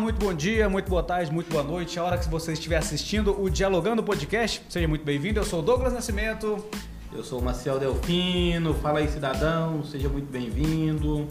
[0.00, 1.98] Muito bom dia, muito boa tarde, muito boa noite.
[1.98, 5.38] A hora que você estiver assistindo o Dialogando Podcast, seja muito bem-vindo.
[5.38, 6.64] Eu sou o Douglas Nascimento.
[7.12, 8.72] Eu sou o Marcel Delfino.
[8.72, 11.28] Fala aí, cidadão, seja muito bem-vindo.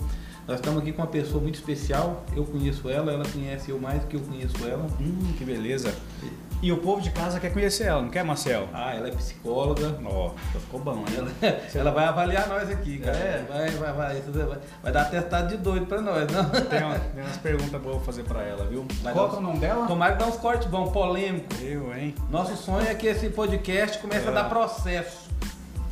[0.47, 2.23] Nós estamos aqui com uma pessoa muito especial.
[2.35, 4.85] Eu conheço ela, ela conhece eu mais do que eu conheço ela.
[5.01, 5.91] Hum, que beleza.
[6.61, 8.67] E o povo de casa quer conhecer ela, não quer, Marcel?
[8.73, 9.97] Ah, ela é psicóloga.
[10.05, 11.05] Ó, oh, ficou bom, né?
[11.41, 13.15] Ela, ela, vai avaliar nós aqui, cara.
[13.15, 13.45] É.
[13.47, 16.49] Vai, vai, vai, vai, vai dar testado de doido pra nós, não?
[16.49, 18.85] Tem, uma, tem umas perguntas boas pra fazer pra ela, viu?
[19.01, 19.87] Vai Qual é o nome dela?
[19.87, 21.61] Tomara que dá uns cortes bons, polêmicos.
[21.61, 22.13] Eu, hein?
[22.29, 24.29] Nosso sonho é que esse podcast comece é.
[24.29, 25.29] a dar processo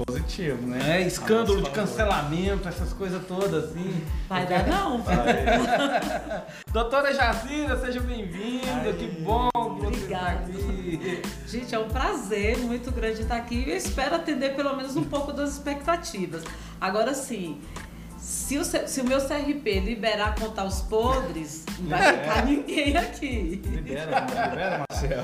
[0.06, 1.02] positivo, né?
[1.02, 4.06] É, escândalo de cancelamento, essas coisas todas assim.
[4.30, 5.02] Vai dar não.
[5.02, 5.16] Vai.
[6.72, 11.22] Doutora Jacira, seja bem-vinda, que bom que você está aqui.
[11.48, 15.04] Gente, é um prazer muito grande estar aqui e eu espero atender pelo menos um
[15.04, 16.44] pouco das expectativas.
[16.80, 17.60] Agora sim,
[18.18, 23.62] se o, se o meu CRP liberar contar os podres, não vai ficar ninguém aqui.
[23.66, 25.24] Libera, libera, Marcelo.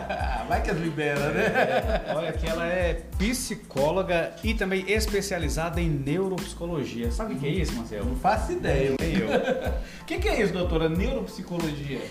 [0.48, 1.44] vai que as libera, né?
[1.44, 7.10] É, olha que ela é psicóloga e também especializada em neuropsicologia.
[7.10, 8.06] Sabe o que é isso, Marcelo?
[8.06, 8.94] Não faço ideia.
[9.00, 9.28] Nem eu.
[9.28, 10.88] O que, que é isso, doutora?
[10.88, 12.02] Neuropsicologia?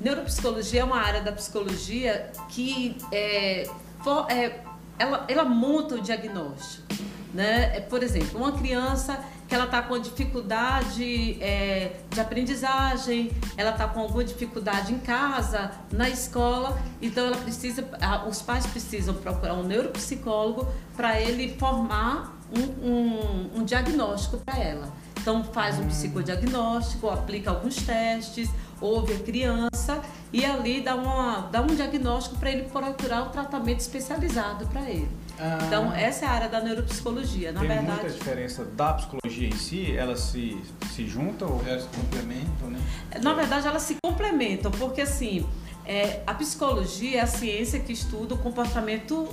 [0.00, 3.68] Neuropsicologia é uma área da psicologia que é,
[4.02, 4.60] for, é,
[4.98, 6.86] ela, ela monta o diagnóstico.
[7.32, 7.76] Né?
[7.76, 13.86] É, por exemplo, uma criança que ela está com dificuldade é, de aprendizagem, ela está
[13.86, 17.86] com alguma dificuldade em casa, na escola, então ela precisa,
[18.26, 24.90] os pais precisam procurar um neuropsicólogo para ele formar um, um, um diagnóstico para ela.
[25.20, 28.48] Então faz um psicodiagnóstico, aplica alguns testes,
[28.80, 30.00] ouve a criança
[30.32, 34.88] e ali dá, uma, dá um diagnóstico para ele procurar o um tratamento especializado para
[34.88, 35.10] ele.
[35.38, 35.58] Ah.
[35.66, 37.52] Então, essa é a área da neuropsicologia.
[37.52, 39.96] Na Tem verdade, muita diferença da psicologia em si?
[39.96, 40.60] Elas se,
[40.94, 42.78] se juntam ou elas se complementam, né?
[43.22, 45.46] Na verdade, elas se complementam, porque assim,
[45.84, 49.28] é, a psicologia é a ciência que estuda o comportamento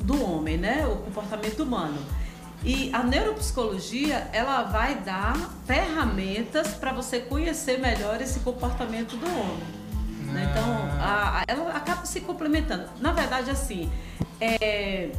[0.00, 0.86] do homem, né?
[0.86, 1.98] O comportamento humano.
[2.62, 5.34] E a neuropsicologia, ela vai dar
[5.66, 9.80] ferramentas para você conhecer melhor esse comportamento do homem.
[10.26, 10.46] Né?
[10.50, 10.64] Então,
[11.00, 12.84] a, a, ela acaba se complementando.
[13.00, 13.90] Na verdade, assim,
[14.40, 15.10] é,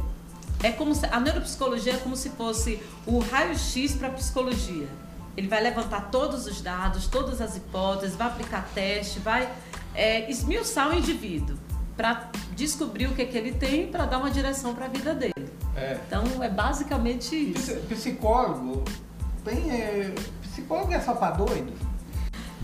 [0.62, 4.86] é como se, a neuropsicologia é como se fosse o raio-x para a psicologia.
[5.36, 9.50] Ele vai levantar todos os dados, todas as hipóteses, vai aplicar teste, vai
[9.94, 11.56] é, esmiuçar o indivíduo
[11.96, 15.14] para descobrir o que, é que ele tem para dar uma direção para a vida
[15.14, 15.50] dele.
[15.74, 15.98] É.
[16.06, 17.74] Então é basicamente isso.
[17.88, 18.84] Psicólogo
[19.44, 19.70] tem.
[19.70, 21.72] É, psicólogo é só para doido?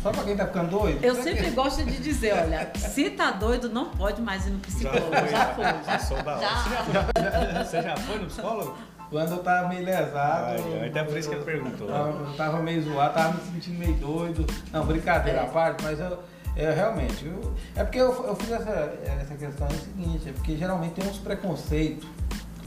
[0.02, 1.04] Só pra quem tá ficando doido?
[1.04, 1.50] Eu sempre que...
[1.50, 5.10] gosto de dizer, olha, se tá doido, não pode mais ir no psicólogo.
[5.30, 5.64] Já foi.
[5.64, 5.98] Já, foi, já.
[5.98, 6.48] Sou da já.
[6.92, 7.64] já.
[7.64, 8.78] Você já foi no psicólogo?
[9.10, 10.62] Quando eu tava meio lesado.
[10.80, 11.88] Ai, até por isso que ele perguntou.
[11.88, 14.46] Eu, tava meio zoado, tava me sentindo meio doido.
[14.70, 15.42] Não, brincadeira é.
[15.44, 16.18] à parte, mas eu.
[16.54, 20.32] É, realmente, eu, é porque eu, eu fiz essa, essa questão é o seguinte, é
[20.32, 22.08] porque geralmente tem uns preconceitos,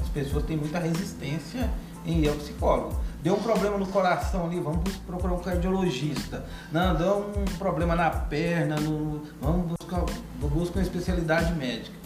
[0.01, 1.69] as pessoas têm muita resistência
[2.05, 2.97] em ir ao psicólogo.
[3.21, 6.43] Deu um problema no coração ali, vamos procurar um cardiologista.
[6.71, 10.03] Não, deu um problema na perna, no, vamos buscar,
[10.39, 12.01] buscar uma especialidade médica.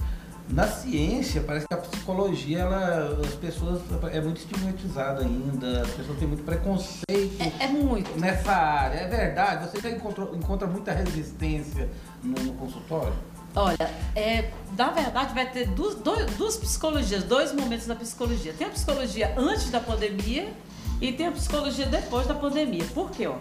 [0.49, 3.81] Na ciência, parece que a psicologia, ela, as pessoas
[4.11, 8.19] é muito estigmatizada ainda, as pessoas têm muito preconceito é, é muito.
[8.19, 8.97] nessa área.
[8.97, 9.69] É verdade?
[9.69, 11.89] Você já encontrou, encontra muita resistência
[12.21, 13.15] no, no consultório?
[13.55, 18.53] Olha, é, na verdade vai ter duas, duas psicologias, dois momentos da psicologia.
[18.53, 20.53] Tem a psicologia antes da pandemia
[21.01, 22.85] e tem a psicologia depois da pandemia.
[22.93, 23.27] Por quê?
[23.27, 23.35] Ó?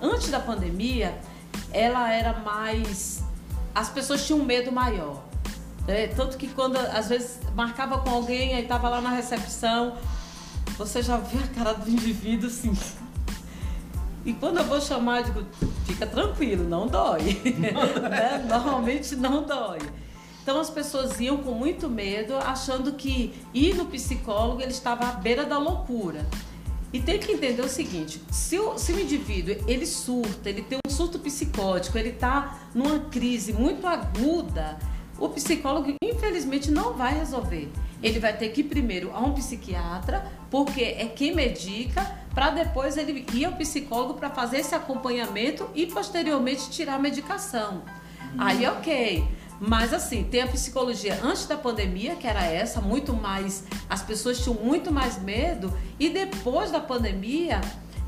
[0.00, 1.18] Antes da pandemia,
[1.72, 3.22] ela era mais.
[3.74, 5.22] As pessoas tinham um medo maior.
[5.86, 6.08] Né?
[6.08, 9.96] Tanto que quando às vezes marcava com alguém, aí tava lá na recepção,
[10.76, 12.76] você já vê a cara do indivíduo assim.
[14.24, 15.46] E quando eu vou chamar, eu digo,
[15.86, 17.40] fica tranquilo, não dói.
[17.58, 18.44] né?
[18.46, 19.78] Normalmente não dói.
[20.42, 25.12] Então as pessoas iam com muito medo, achando que ir no psicólogo ele estava à
[25.12, 26.26] beira da loucura.
[26.92, 30.78] E tem que entender o seguinte: se o, se o indivíduo ele surta, ele tem
[30.86, 34.78] um surto psicótico, ele está numa crise muito aguda,
[35.18, 37.68] o psicólogo infelizmente não vai resolver.
[38.02, 42.02] Ele vai ter que ir primeiro a um psiquiatra, porque é quem medica,
[42.32, 47.82] para depois ele ir ao psicólogo para fazer esse acompanhamento e posteriormente tirar a medicação.
[48.38, 49.24] Aí, ok.
[49.60, 53.64] Mas assim, tem a psicologia antes da pandemia, que era essa, muito mais.
[53.88, 57.60] As pessoas tinham muito mais medo, e depois da pandemia,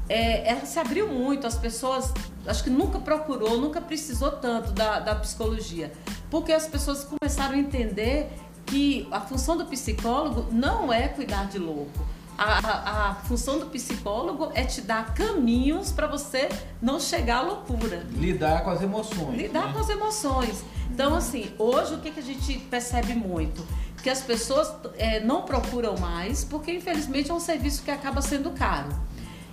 [0.08, 1.47] é, ela se abriu muito.
[1.47, 2.12] As pessoas,
[2.47, 5.93] acho que nunca procurou, nunca precisou tanto da, da psicologia,
[6.31, 8.31] porque as pessoas começaram a entender
[8.67, 12.06] que a função do psicólogo não é cuidar de louco.
[12.38, 16.49] A, a, a função do psicólogo é te dar caminhos para você
[16.81, 18.06] não chegar à loucura.
[18.12, 19.37] Lidar com as emoções.
[19.37, 19.73] Lidar né?
[19.75, 20.64] com as emoções.
[20.93, 23.65] Então, assim, hoje o que, que a gente percebe muito?
[24.03, 28.51] Que as pessoas é, não procuram mais, porque infelizmente é um serviço que acaba sendo
[28.51, 28.89] caro.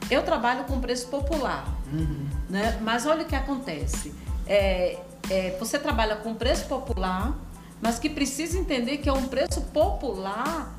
[0.10, 2.26] Eu trabalho com preço popular, Uhum.
[2.50, 2.78] né?
[2.82, 4.14] mas olha o que acontece.
[4.46, 4.98] É,
[5.30, 7.34] é, você trabalha com preço popular,
[7.82, 10.74] mas que precisa entender que é um preço popular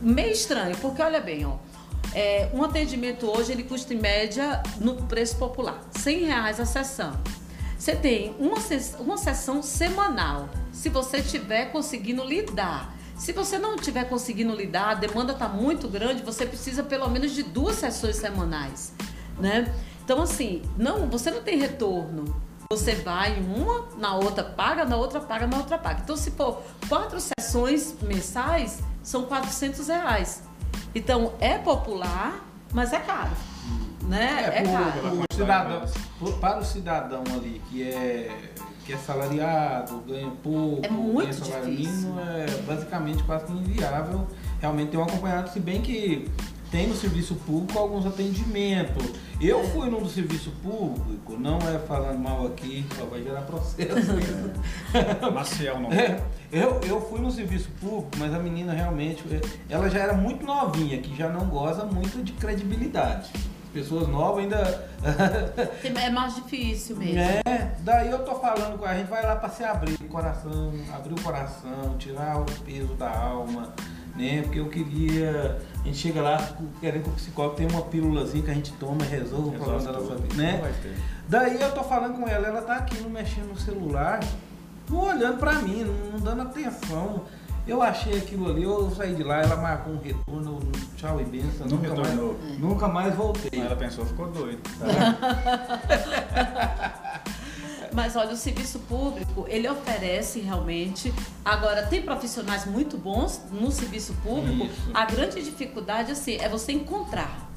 [0.00, 1.56] meio estranho, porque olha bem, ó,
[2.14, 7.12] é, um atendimento hoje ele custa em média no preço popular, 100 reais a sessão.
[7.84, 8.56] Você tem uma,
[8.98, 12.94] uma sessão semanal, se você estiver conseguindo lidar.
[13.14, 17.32] Se você não estiver conseguindo lidar, a demanda está muito grande, você precisa pelo menos
[17.32, 18.94] de duas sessões semanais,
[19.38, 19.70] né?
[20.02, 22.34] Então assim, não, você não tem retorno.
[22.70, 26.00] Você vai em uma, na outra paga, na outra paga, na outra paga.
[26.02, 30.42] Então, se for quatro sessões mensais, são 400 reais.
[30.94, 32.42] Então, é popular,
[32.72, 33.32] mas é caro.
[34.08, 34.52] Né?
[34.54, 34.92] É, por- caro.
[34.92, 35.82] por quantidade cidadão,
[36.18, 38.30] por- para o cidadão ali que é,
[38.84, 42.08] que é salariado, ganha pouco, É muito ganha salário difícil.
[42.10, 44.26] mínimo, é basicamente quase que inviável
[44.60, 46.28] realmente ter um acompanhado, se bem que
[46.70, 49.04] tem no serviço público alguns atendimentos.
[49.40, 49.64] Eu É.
[49.68, 54.50] fui num do serviço público, não é falando mal aqui, só vai gerar processo isso.
[55.32, 55.92] Maciel não.
[55.92, 56.20] É,
[56.52, 60.44] eu, eu fui no serviço público, mas a menina realmente, é, ela já era muito
[60.44, 63.30] novinha, que já não goza muito de credibilidade.
[63.74, 64.88] Pessoas novas ainda.
[65.84, 67.18] É mais difícil mesmo.
[67.18, 70.72] é, daí eu tô falando com a gente, vai lá pra se abrir o coração,
[70.94, 73.74] abrir o coração, tirar o peso da alma,
[74.14, 74.42] né?
[74.42, 75.60] Porque eu queria.
[75.82, 76.38] A gente chega lá
[76.80, 79.82] querendo que o psicólogo tenha uma pílulazinha que a gente toma e resolve o problema
[79.82, 80.72] da nossa vida, né?
[81.28, 84.20] Daí eu tô falando com ela, ela tá aqui não mexendo no celular,
[84.88, 87.24] não olhando pra mim, não dando atenção.
[87.66, 91.24] Eu achei aquilo ali, eu saí de lá, ela marcou um retorno, um tchau e
[91.24, 92.38] benção, Não nunca mais, retornou.
[92.58, 93.60] nunca mais voltei.
[93.60, 94.60] Ela pensou, ficou doido.
[97.90, 101.14] Mas olha, o serviço público, ele oferece realmente.
[101.44, 104.64] Agora, tem profissionais muito bons no serviço público.
[104.66, 104.90] Isso.
[104.92, 107.48] A grande dificuldade, assim, é você encontrar.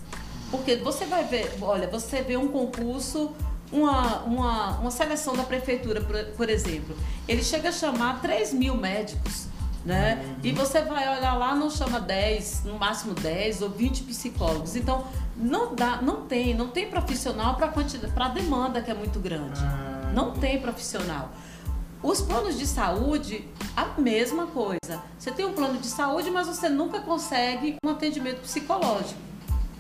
[0.52, 3.32] Porque você vai ver, olha, você vê um concurso,
[3.72, 6.96] uma, uma, uma seleção da prefeitura, por, por exemplo.
[7.28, 9.47] Ele chega a chamar 3 mil médicos.
[9.88, 10.36] Né?
[10.44, 14.76] E você vai olhar lá, não chama 10, no máximo 10 ou 20 psicólogos.
[14.76, 15.08] Então,
[15.38, 17.72] não dá, não tem, não tem profissional para
[18.26, 19.62] a demanda que é muito grande.
[19.64, 21.32] Ah, Não tem profissional.
[22.04, 23.48] Os planos de saúde,
[23.78, 25.02] a mesma coisa.
[25.18, 29.22] Você tem um plano de saúde, mas você nunca consegue um atendimento psicológico.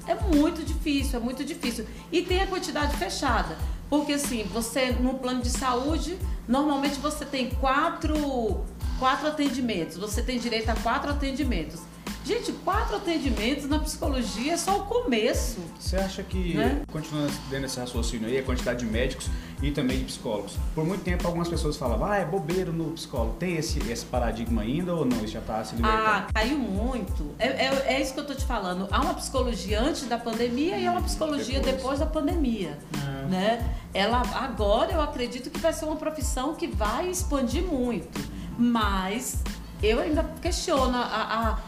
[0.07, 1.85] É muito difícil, é muito difícil.
[2.13, 3.57] E tem a quantidade fechada.
[3.89, 6.17] Porque assim, você no plano de saúde,
[6.47, 8.63] normalmente você tem quatro,
[8.99, 9.97] quatro atendimentos.
[9.97, 11.81] Você tem direito a quatro atendimentos.
[12.25, 15.59] Gente, quatro atendimentos na psicologia é só o começo.
[15.79, 16.81] Você acha que, Né?
[16.91, 19.29] continuando dentro desse raciocínio aí, a quantidade de médicos
[19.61, 23.37] e também de psicólogos, por muito tempo algumas pessoas falavam, ah, é bobeiro no psicólogo.
[23.37, 25.23] Tem esse, esse paradigma ainda ou não?
[25.23, 26.03] Isso já está se libertando?
[26.05, 27.33] Ah, caiu muito.
[27.39, 28.89] É, é, é isso que eu tô te falando.
[28.91, 31.75] Há uma psicologia antes da pandemia e há uma psicologia Depois.
[31.77, 32.77] depois, da pandemia.
[32.97, 33.25] Ah.
[33.29, 33.75] Né?
[33.93, 38.35] Ela agora eu acredito que vai ser uma profissão que vai expandir muito.
[38.57, 39.37] Mas
[39.81, 41.59] eu ainda questiono a, a-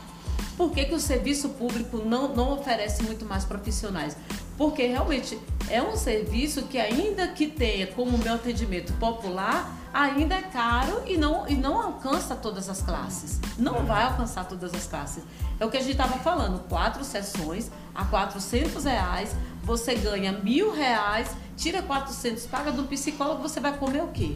[0.58, 4.18] por que, que o serviço público não, não oferece muito mais profissionais.
[4.58, 10.42] Porque realmente é um serviço que ainda que tenha como meu atendimento popular, ainda é
[10.42, 13.40] caro e não, e não alcança todas as classes.
[13.58, 15.24] Não vai alcançar todas as classes.
[15.60, 20.74] É o que a gente estava falando, quatro sessões a 400 reais, você ganha mil
[20.74, 24.36] reais, tira 400, paga do psicólogo, você vai comer o quê?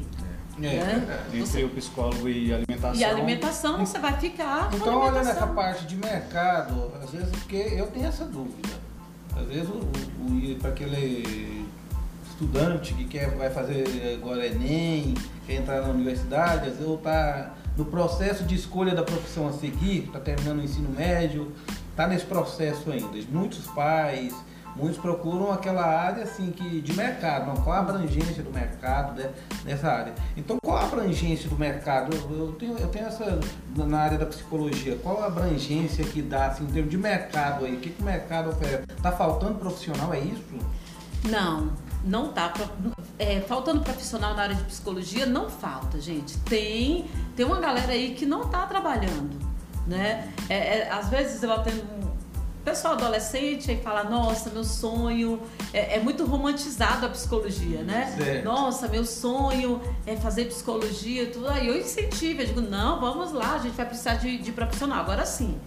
[0.58, 1.20] É, né?
[1.28, 2.96] Entre Você- o psicólogo e alimentação.
[3.00, 5.32] E alimentação, você vai ficar Então, olhando alimentação.
[5.44, 8.70] essa parte de mercado, às vezes, porque eu tenho essa dúvida.
[9.36, 11.66] Às vezes, o, para aquele
[12.30, 15.16] estudante que quer, vai fazer agora Enem,
[15.48, 20.06] quer entrar na universidade, às vezes está no processo de escolha da profissão a seguir,
[20.06, 21.52] está terminando o ensino médio,
[21.90, 23.18] está nesse processo ainda.
[23.32, 24.34] Muitos pais,
[24.76, 29.30] muitos procuram aquela área assim que de mercado, não, qual a abrangência do mercado né,
[29.64, 30.14] nessa área.
[30.36, 32.16] Então qual a abrangência do mercado?
[32.16, 33.40] Eu, eu tenho, eu tenho essa
[33.76, 37.76] na área da psicologia, qual a abrangência que dá assim, em termos de mercado aí?
[37.76, 38.84] O que, que o mercado oferece?
[39.02, 40.44] Tá faltando profissional, é isso?
[41.30, 41.72] Não,
[42.04, 42.54] não tá.
[43.18, 46.38] É, faltando profissional na área de psicologia, não falta, gente.
[46.40, 49.38] Tem, tem uma galera aí que não tá trabalhando,
[49.88, 50.32] né?
[50.50, 52.13] É, é, às vezes eu atendo
[52.64, 55.42] pessoal adolescente e fala, nossa, meu sonho
[55.74, 58.16] é, é muito romantizado a psicologia, né?
[58.18, 58.46] Certo.
[58.46, 61.68] Nossa, meu sonho é fazer psicologia, tudo aí.
[61.68, 65.00] Eu incentivo, eu digo, não, vamos lá, a gente vai precisar de, de profissional.
[65.00, 65.60] Agora sim,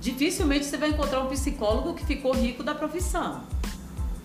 [0.00, 3.42] dificilmente você vai encontrar um psicólogo que ficou rico da profissão.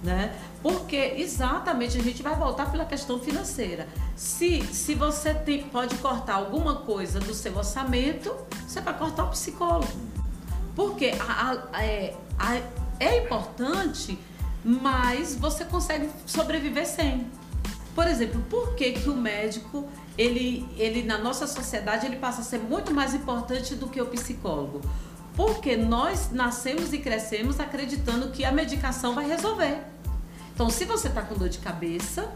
[0.03, 0.33] Né?
[0.61, 3.87] Porque exatamente a gente vai voltar pela questão financeira.
[4.15, 8.33] Se, se você tem, pode cortar alguma coisa do seu orçamento,
[8.65, 10.16] você vai cortar o psicólogo.
[10.77, 12.61] Porque a, a, é, a,
[12.99, 14.17] é importante,
[14.63, 17.25] mas você consegue sobreviver sem.
[17.95, 22.43] Por exemplo, por que, que o médico, ele, ele na nossa sociedade, ele passa a
[22.43, 24.81] ser muito mais importante do que o psicólogo?
[25.35, 29.79] Porque nós nascemos e crescemos acreditando que a medicação vai resolver.
[30.53, 32.31] Então, se você está com dor de cabeça,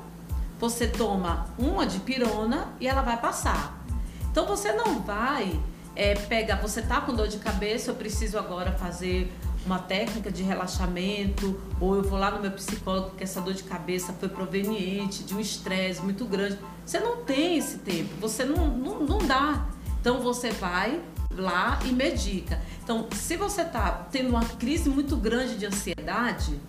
[0.60, 3.86] você toma uma de pirona e ela vai passar.
[4.32, 5.60] Então, você não vai
[5.96, 9.32] é, pegar, você está com dor de cabeça, eu preciso agora fazer
[9.66, 13.64] uma técnica de relaxamento, ou eu vou lá no meu psicólogo porque essa dor de
[13.64, 16.58] cabeça foi proveniente de um estresse muito grande.
[16.86, 19.68] Você não tem esse tempo, você não, não, não dá.
[20.00, 22.60] Então você vai lá e medica.
[22.84, 26.60] Então, se você está tendo uma crise muito grande de ansiedade,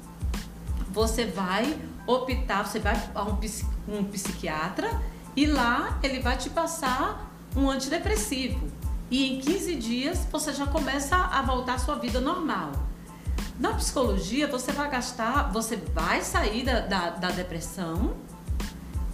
[0.91, 3.38] você vai optar, você vai a um,
[3.88, 5.00] um psiquiatra
[5.35, 8.82] e lá ele vai te passar um antidepressivo
[9.12, 12.73] e em 15 dias você já começa a voltar à sua vida normal.
[13.61, 18.16] Na psicologia, você vai gastar, você vai sair da, da, da depressão,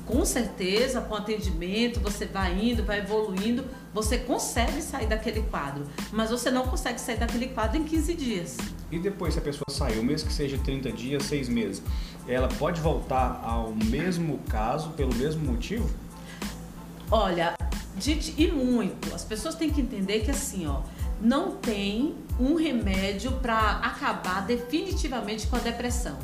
[0.07, 6.31] com certeza, com atendimento, você vai indo, vai evoluindo, você consegue sair daquele quadro, mas
[6.31, 8.57] você não consegue sair daquele quadro em 15 dias.
[8.93, 11.83] E depois, se a pessoa saiu, mesmo que seja 30 dias, 6 meses,
[12.29, 15.91] ela pode voltar ao mesmo caso, pelo mesmo motivo?
[17.11, 17.58] Olha,
[17.99, 19.15] Gente, e muito.
[19.15, 20.81] As pessoas têm que entender que assim, ó,
[21.21, 26.17] não tem um remédio para acabar definitivamente com a depressão.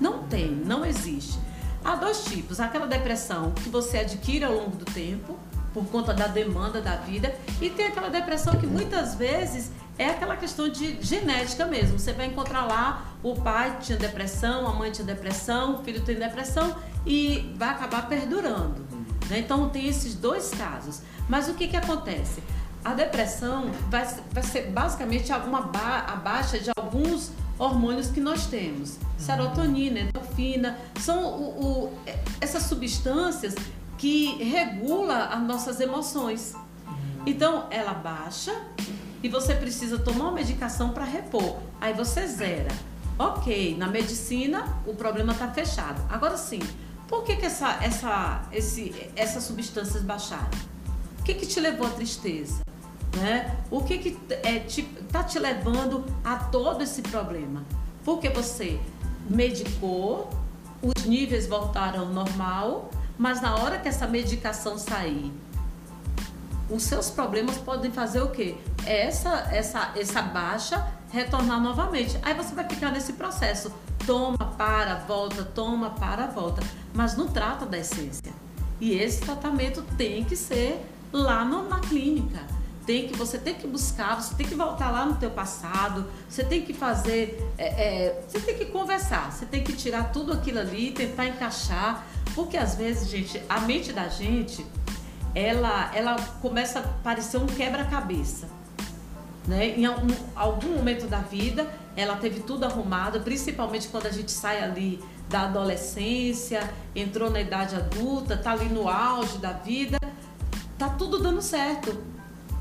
[0.00, 1.38] Não tem, não existe.
[1.84, 5.36] Há dois tipos: aquela depressão que você adquire ao longo do tempo,
[5.74, 10.36] por conta da demanda da vida, e tem aquela depressão que muitas vezes é aquela
[10.36, 11.98] questão de genética mesmo.
[11.98, 16.16] Você vai encontrar lá o pai tinha depressão, a mãe tinha depressão, o filho tem
[16.16, 18.87] depressão e vai acabar perdurando.
[19.28, 19.40] Né?
[19.40, 21.00] Então tem esses dois casos.
[21.28, 22.42] Mas o que, que acontece?
[22.84, 28.46] A depressão vai, vai ser basicamente uma ba a baixa de alguns hormônios que nós
[28.46, 28.96] temos.
[29.18, 31.98] Serotonina, endorfina, são o, o,
[32.40, 33.54] essas substâncias
[33.98, 36.54] que regula as nossas emoções.
[37.26, 38.54] Então ela baixa
[39.22, 41.58] e você precisa tomar uma medicação para repor.
[41.80, 42.70] Aí você zera.
[43.18, 46.00] Ok, na medicina o problema está fechado.
[46.08, 46.60] Agora sim,
[47.08, 50.50] por que, que essa, essa, esse, essas substâncias baixaram?
[51.18, 52.62] O que, que te levou à tristeza?
[53.16, 53.56] Né?
[53.70, 57.64] O que que é, te, tá te levando a todo esse problema?
[58.04, 58.78] Porque você
[59.28, 60.28] medicou,
[60.82, 65.32] os níveis voltaram ao normal, mas na hora que essa medicação sair,
[66.68, 68.54] os seus problemas podem fazer o quê?
[68.84, 72.18] Essa, essa, essa baixa retornar novamente.
[72.22, 73.72] Aí você vai ficar nesse processo
[74.08, 76.62] toma, para, volta, toma, para, volta.
[76.94, 78.32] Mas não trata da essência.
[78.80, 82.40] E esse tratamento tem que ser lá no, na clínica.
[82.86, 86.42] Tem que, você tem que buscar, você tem que voltar lá no teu passado, você
[86.42, 90.58] tem que fazer, é, é, você tem que conversar, você tem que tirar tudo aquilo
[90.58, 94.64] ali, tentar encaixar, porque às vezes, gente, a mente da gente,
[95.34, 98.48] ela, ela começa a parecer um quebra-cabeça.
[99.46, 99.78] Né?
[99.78, 104.62] Em algum, algum momento da vida, ela teve tudo arrumado, principalmente quando a gente sai
[104.62, 109.98] ali da adolescência, entrou na idade adulta, tá ali no auge da vida,
[110.78, 111.96] tá tudo dando certo.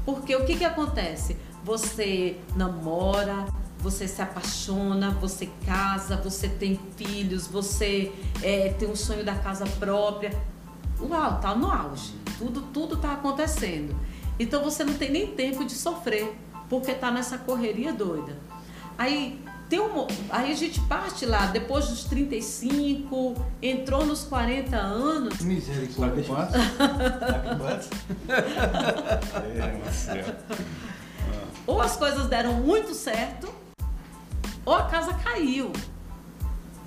[0.06, 1.38] Porque o que que acontece?
[1.64, 3.46] Você namora,
[3.80, 9.66] você se apaixona, você casa, você tem filhos, você é, tem um sonho da casa
[9.80, 10.32] própria.
[11.00, 12.14] Uau, tá no auge.
[12.38, 13.96] Tudo, tudo tá acontecendo.
[14.40, 16.36] Então você não tem nem tempo de sofrer
[16.70, 18.38] porque tá nessa correria doida.
[18.98, 25.42] Aí tem um, aí a gente parte lá, depois dos 35, entrou nos 40 anos.
[25.42, 26.24] Misericórdia.
[29.56, 29.78] É,
[31.68, 33.54] ou as coisas deram muito certo,
[34.66, 35.74] ou a casa caiu.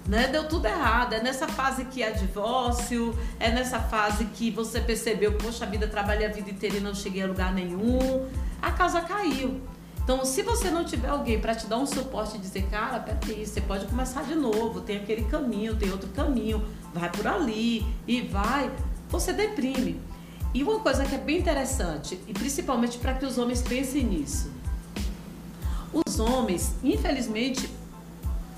[0.06, 0.28] Né?
[0.28, 1.12] Deu tudo errado.
[1.12, 5.87] É nessa fase que há divórcio, é nessa fase que você percebeu, poxa, a vida
[5.87, 8.26] trabalhei a vida inteira e não cheguei a lugar nenhum.
[8.62, 9.60] A casa caiu.
[10.02, 13.47] Então, se você não tiver alguém para te dar um suporte e dizer, cara, peraí,
[13.47, 18.23] você pode começar de novo, tem aquele caminho, tem outro caminho, vai por ali e
[18.23, 18.71] vai,
[19.09, 20.00] você deprime.
[20.52, 24.50] E uma coisa que é bem interessante, e principalmente para que os homens pensem nisso.
[25.92, 27.71] Os homens, infelizmente,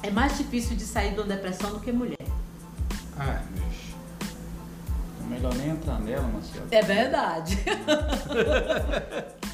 [0.03, 2.17] é mais difícil de sair de uma depressão do que mulher.
[3.19, 3.95] Ah, bicho.
[5.21, 6.67] É melhor nem entrar nela, Marcelo.
[6.71, 7.59] É verdade.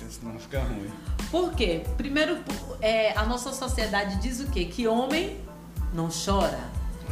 [0.09, 0.91] Senão fica ruim.
[1.31, 1.85] Por quê?
[1.97, 2.39] Primeiro,
[2.81, 4.65] é, a nossa sociedade diz o quê?
[4.65, 5.39] Que homem
[5.93, 6.59] não chora.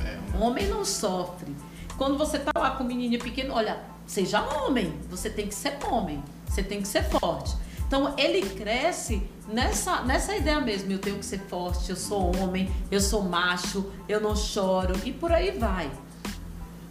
[0.04, 1.54] É, Homem não sofre.
[1.96, 5.78] Quando você tá lá com um menino pequeno, olha, seja homem, você tem que ser
[5.90, 7.54] homem, você tem que ser forte.
[7.87, 12.70] Então ele cresce nessa, nessa ideia mesmo, eu tenho que ser forte, eu sou homem,
[12.90, 15.90] eu sou macho, eu não choro e por aí vai.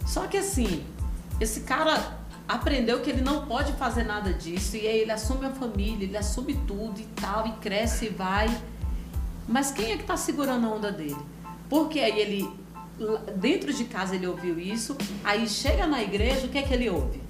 [0.06, 0.84] Só que assim,
[1.38, 2.15] esse cara
[2.48, 6.16] aprendeu que ele não pode fazer nada disso e aí ele assume a família, ele
[6.16, 8.48] assume tudo e tal e cresce e vai.
[9.48, 11.16] Mas quem é que está segurando a onda dele?
[11.68, 12.66] Porque aí ele
[13.36, 16.88] dentro de casa ele ouviu isso, aí chega na igreja, o que é que ele
[16.88, 17.25] ouve?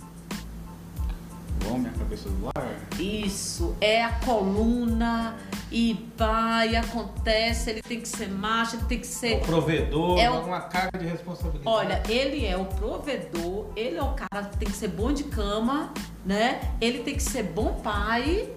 [1.64, 2.52] Bom, minha cabeça do lar.
[2.98, 5.36] Isso, é a coluna
[5.70, 9.40] e vai, acontece, ele tem que ser macho, ele tem que O ser.
[9.40, 11.66] provedor, É o- uma carga de responsabilidade.
[11.66, 15.24] Olha, ele é o provedor, ele é o cara que tem que ser bom de
[15.24, 15.92] cama,
[16.24, 16.72] né?
[16.80, 18.48] Ele tem que ser bom pai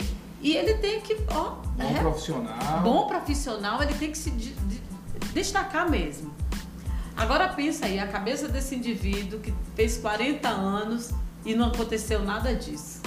[0.41, 2.81] e ele tem que, ó, bom é, profissional.
[2.81, 4.81] bom profissional, ele tem que se de- de-
[5.33, 6.33] destacar mesmo.
[7.17, 11.11] Agora pensa aí, a cabeça desse indivíduo que fez 40 anos
[11.45, 13.01] e não aconteceu nada disso.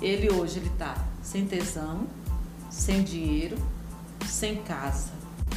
[0.00, 2.06] Ele hoje ele tá sem tesão,
[2.70, 3.56] sem dinheiro,
[4.26, 5.10] sem casa,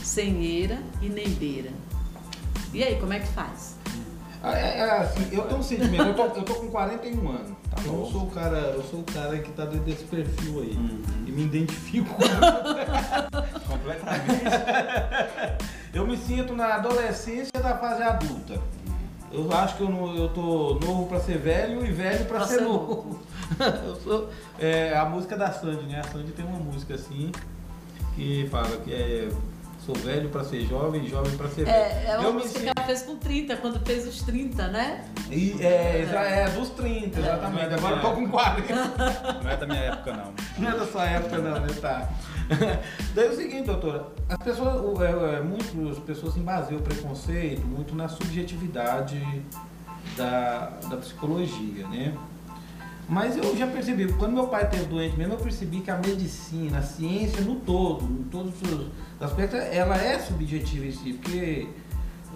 [0.04, 1.72] sem eira e nem beira.
[2.74, 3.76] E aí, como é que faz?
[4.44, 7.58] Ah, É, é assim, eu tenho um sentimento, eu tô, eu tô com 41 anos.
[7.70, 8.12] Tá eu bom.
[8.12, 10.72] sou o cara, eu sou o cara que tá dentro desse perfil aí.
[10.76, 11.02] Uhum.
[11.26, 12.14] E me identifico.
[13.68, 14.44] Completamente.
[15.94, 18.62] eu me sinto na adolescência da fase adulta.
[19.32, 22.48] Eu acho que eu, não, eu tô novo pra ser velho e velho pra, Pra
[22.48, 23.20] ser, ser novo.
[23.86, 26.00] eu sou é, a música da Sandy, né?
[26.00, 27.32] A Sandy tem uma música assim
[28.16, 29.30] que fala que é
[29.88, 31.70] sou velho pra ser jovem, jovem pra ser velho.
[31.78, 34.22] É, é uma eu me música que sinto ela fez com 30, quando fez os
[34.22, 35.06] 30, né?
[35.32, 37.74] E, é, exa- é, dos 30, exatamente.
[37.74, 38.74] Agora eu tô com 40.
[39.44, 40.34] Não é da minha época, não.
[40.58, 41.68] Não é da sua época não, né?
[41.80, 42.10] Tá.
[43.16, 47.66] Daí é o seguinte, doutora, as pessoas, é, é, muitas pessoas se baseiam o preconceito
[47.66, 49.22] muito na subjetividade
[50.18, 52.14] da, da psicologia, né?
[53.10, 56.80] Mas eu já percebi, quando meu pai teve doente mesmo, eu percebi que a medicina,
[56.80, 58.88] a ciência no todo, em todos os
[59.20, 61.70] aspectos, ela é subjetiva em si, porque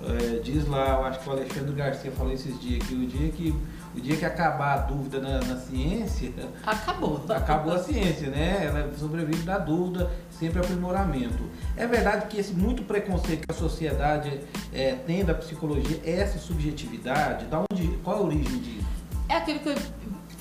[0.04, 3.32] é, diz lá, eu acho que o Alexandre Garcia falou esses dias, que o dia
[3.32, 3.54] que,
[3.96, 6.32] o dia que acabar a dúvida na, na ciência,
[6.66, 7.24] Acabou.
[7.30, 8.66] acabou a ciência, né?
[8.66, 11.44] Ela sobrevive da dúvida, sempre aprimoramento.
[11.76, 14.40] É verdade que esse muito preconceito que a sociedade
[14.74, 18.88] é, tem da psicologia, essa subjetividade, da onde, qual a origem disso?
[19.30, 19.76] É aquilo que eu,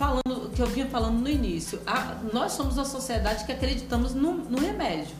[0.04, 1.78] falando, que eu vinha falando no início.
[1.86, 5.14] A- nós somos uma sociedade que acreditamos no, no remédio.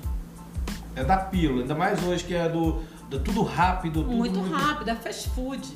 [0.97, 4.89] É da pílula, ainda mais hoje que é do, do tudo rápido, tudo Muito rápido,
[4.89, 5.69] é fast food.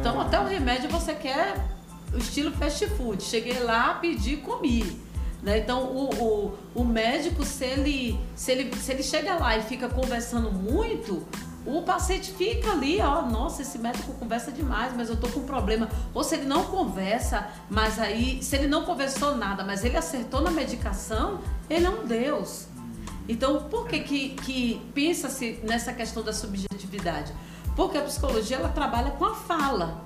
[0.00, 0.24] Então Ah.
[0.24, 1.64] até o remédio você quer
[2.12, 3.22] o estilo fast food.
[3.22, 5.00] Cheguei lá, pedi, comi.
[5.42, 5.58] Né?
[5.60, 9.88] Então o, o, o médico, se ele, se, ele, se ele chega lá e fica
[9.88, 11.24] conversando muito,
[11.66, 15.46] o paciente fica ali, ó, nossa, esse médico conversa demais, mas eu tô com um
[15.46, 15.88] problema.
[16.14, 20.40] Ou se ele não conversa, mas aí, se ele não conversou nada, mas ele acertou
[20.40, 22.66] na medicação, ele é um Deus.
[23.28, 27.32] Então, por que, que, que pensa-se nessa questão da subjetividade?
[27.76, 30.04] Porque a psicologia ela trabalha com a fala.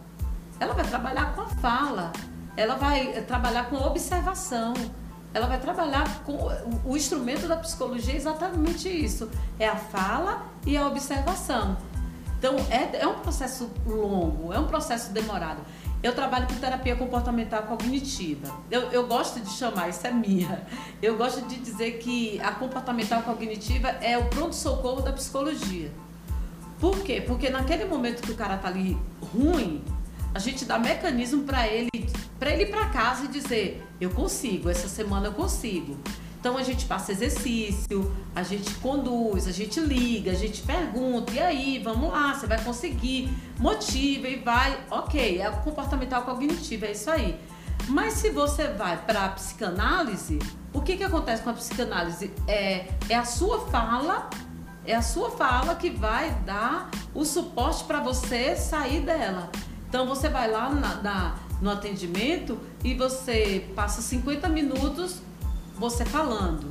[0.60, 2.12] Ela vai trabalhar com a fala.
[2.56, 4.74] Ela vai eh, trabalhar com observação.
[5.34, 6.32] Ela vai trabalhar com
[6.84, 9.28] o- instrumento da psicologia é exatamente isso.
[9.58, 11.76] É a fala e a observação.
[12.38, 15.60] Então, é, é um processo longo, é um processo demorado.
[16.02, 18.54] Eu trabalho com terapia comportamental cognitiva.
[18.70, 20.62] Eu, eu gosto de chamar, isso é minha.
[21.02, 25.90] Eu gosto de dizer que a comportamental cognitiva é o pronto-socorro da psicologia.
[26.78, 27.22] Por quê?
[27.26, 28.96] Porque naquele momento que o cara tá ali
[29.32, 29.82] ruim,
[30.34, 31.90] a gente dá mecanismo para ele,
[32.38, 35.96] para ele ir para casa e dizer: "Eu consigo, essa semana eu consigo".
[36.40, 41.38] Então a gente passa exercício, a gente conduz, a gente liga, a gente pergunta, e
[41.38, 47.10] aí, vamos lá, você vai conseguir, motiva e vai, ok, é comportamental cognitivo, é isso
[47.10, 47.40] aí.
[47.88, 50.38] Mas se você vai para a psicanálise,
[50.70, 52.30] o que, que acontece com a psicanálise?
[52.46, 54.28] É, é a sua fala
[54.86, 59.50] é a sua fala que vai dar o suporte para você sair dela.
[59.94, 65.20] Então você vai lá na- na- no atendimento e você passa 50 minutos
[65.78, 66.68] você falando,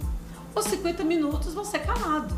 [0.53, 2.35] ou 50 minutos você calado,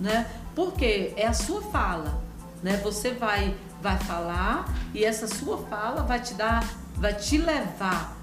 [0.00, 0.30] né?
[0.54, 2.22] Porque é a sua fala,
[2.62, 2.76] né?
[2.84, 6.64] Você vai vai falar e essa sua fala vai te dar,
[6.94, 8.16] vai te levar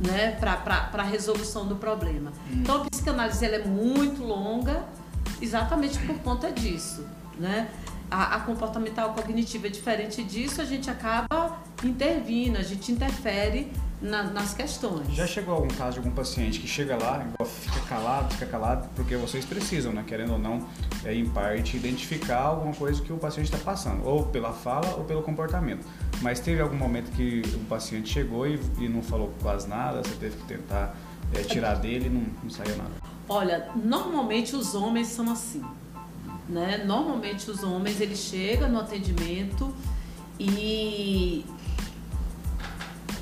[0.00, 2.32] né, para a resolução do problema.
[2.50, 4.86] Então a psicanálise ela é muito longa,
[5.38, 7.06] exatamente por conta disso.
[7.38, 7.68] Né?
[8.10, 14.22] A, a comportamental cognitiva é diferente disso, a gente acaba intervindo, a gente interfere na-
[14.22, 15.12] nas questões.
[15.12, 19.16] Já chegou algum caso de algum paciente que chega lá, fica calado, fica calado, porque
[19.16, 20.66] vocês precisam, né, querendo ou não,
[21.04, 25.04] é, em parte, identificar alguma coisa que o paciente está passando, ou pela fala ou
[25.04, 25.84] pelo comportamento.
[26.22, 30.14] Mas teve algum momento que o paciente chegou e, e não falou quase nada, você
[30.14, 30.96] teve que tentar
[31.34, 32.90] é, tirar dele e não, não saiu nada.
[33.28, 35.62] Olha, normalmente os homens são assim,
[36.48, 36.82] né?
[36.84, 39.74] Normalmente os homens eles chegam no atendimento
[40.38, 41.44] e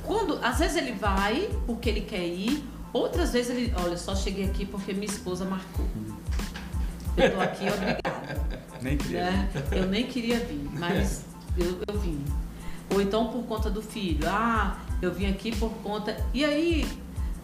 [0.03, 4.45] quando às vezes ele vai porque ele quer ir, outras vezes ele, olha, só cheguei
[4.45, 5.87] aqui porque minha esposa marcou.
[7.17, 8.61] Eu tô aqui obrigada.
[8.81, 9.31] Nem queria.
[9.31, 9.51] né?
[9.73, 11.25] Eu nem queria vir, mas
[11.59, 12.23] eu, eu vim.
[12.93, 14.29] Ou então por conta do filho.
[14.29, 16.17] Ah, eu vim aqui por conta.
[16.33, 16.87] E aí,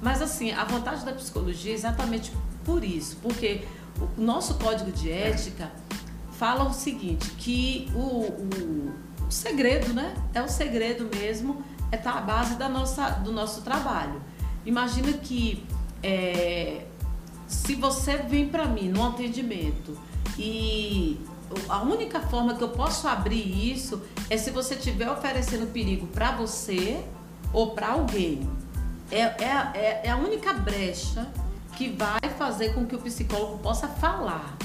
[0.01, 2.33] mas assim, a vantagem da psicologia é exatamente
[2.65, 3.63] por isso, porque
[4.01, 5.71] o nosso código de ética
[6.39, 10.15] fala o seguinte, que o, o, o segredo, né?
[10.35, 14.21] É o segredo mesmo, é tá a base da nossa, do nosso trabalho.
[14.65, 15.65] Imagina que
[16.03, 16.85] é,
[17.47, 19.97] se você vem para mim no atendimento
[20.39, 21.21] e
[21.69, 26.33] a única forma que eu posso abrir isso é se você estiver oferecendo perigo para
[26.33, 27.05] você
[27.53, 28.49] ou para alguém.
[29.11, 31.29] É, é, é, é a única brecha
[31.77, 34.57] que vai fazer com que o psicólogo possa falar,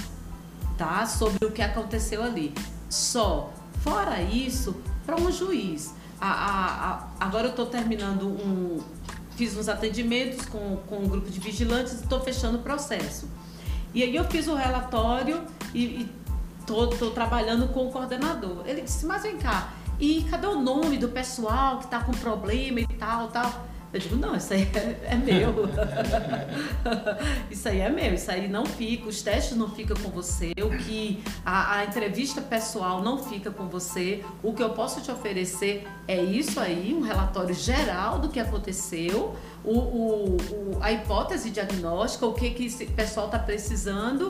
[0.78, 1.06] tá?
[1.06, 2.54] Sobre o que aconteceu ali.
[2.90, 3.52] Só.
[3.82, 5.94] Fora isso, para um juiz.
[6.20, 8.80] A, a, a, agora eu estou terminando um.
[9.36, 13.30] Fiz uns atendimentos com, com um grupo de vigilantes e estou fechando o processo.
[13.94, 15.44] E aí eu fiz o relatório
[15.74, 16.12] e, e
[16.66, 18.64] tô trabalhando com o coordenador.
[18.66, 22.80] Ele disse, mas vem cá, e cadê o nome do pessoal que está com problema
[22.80, 23.66] e tal, tal?
[23.94, 25.54] Eu digo, não, isso aí é, é meu.
[27.50, 30.70] isso aí é meu, isso aí não fica, os testes não ficam com você, o
[30.78, 34.24] que a, a entrevista pessoal não fica com você.
[34.44, 39.36] O que eu posso te oferecer é isso aí, um relatório geral do que aconteceu,
[39.64, 44.30] o, o, o- a hipótese diagnóstica, o que, que esse pessoal está precisando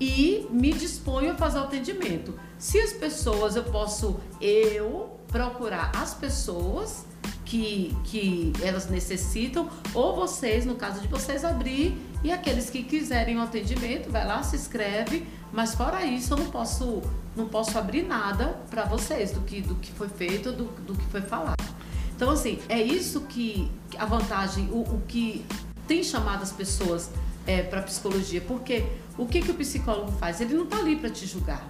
[0.00, 2.38] e me disponho a fazer o atendimento.
[2.58, 7.04] Se as pessoas, eu posso eu procurar as pessoas
[7.48, 13.38] que, que elas necessitam, ou vocês, no caso de vocês, abrir e aqueles que quiserem
[13.38, 17.02] o atendimento, vai lá, se inscreve, mas fora isso eu não posso,
[17.34, 21.04] não posso abrir nada para vocês do que, do que foi feito, do, do que
[21.06, 21.56] foi falado.
[22.14, 25.42] Então, assim, é isso que a vantagem, o, o que
[25.86, 27.10] tem chamado as pessoas
[27.70, 28.84] para psicologia, porque
[29.16, 30.38] o que, que o psicólogo faz?
[30.42, 31.66] Ele não está ali para te julgar.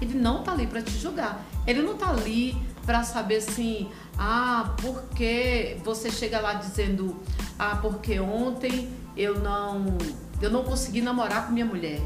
[0.00, 1.44] Ele não está ali para te julgar.
[1.66, 3.88] Ele não está ali para saber assim,
[4.24, 7.20] ah, porque você chega lá dizendo,
[7.58, 9.84] ah, porque ontem eu não,
[10.40, 12.00] eu não consegui namorar com minha mulher.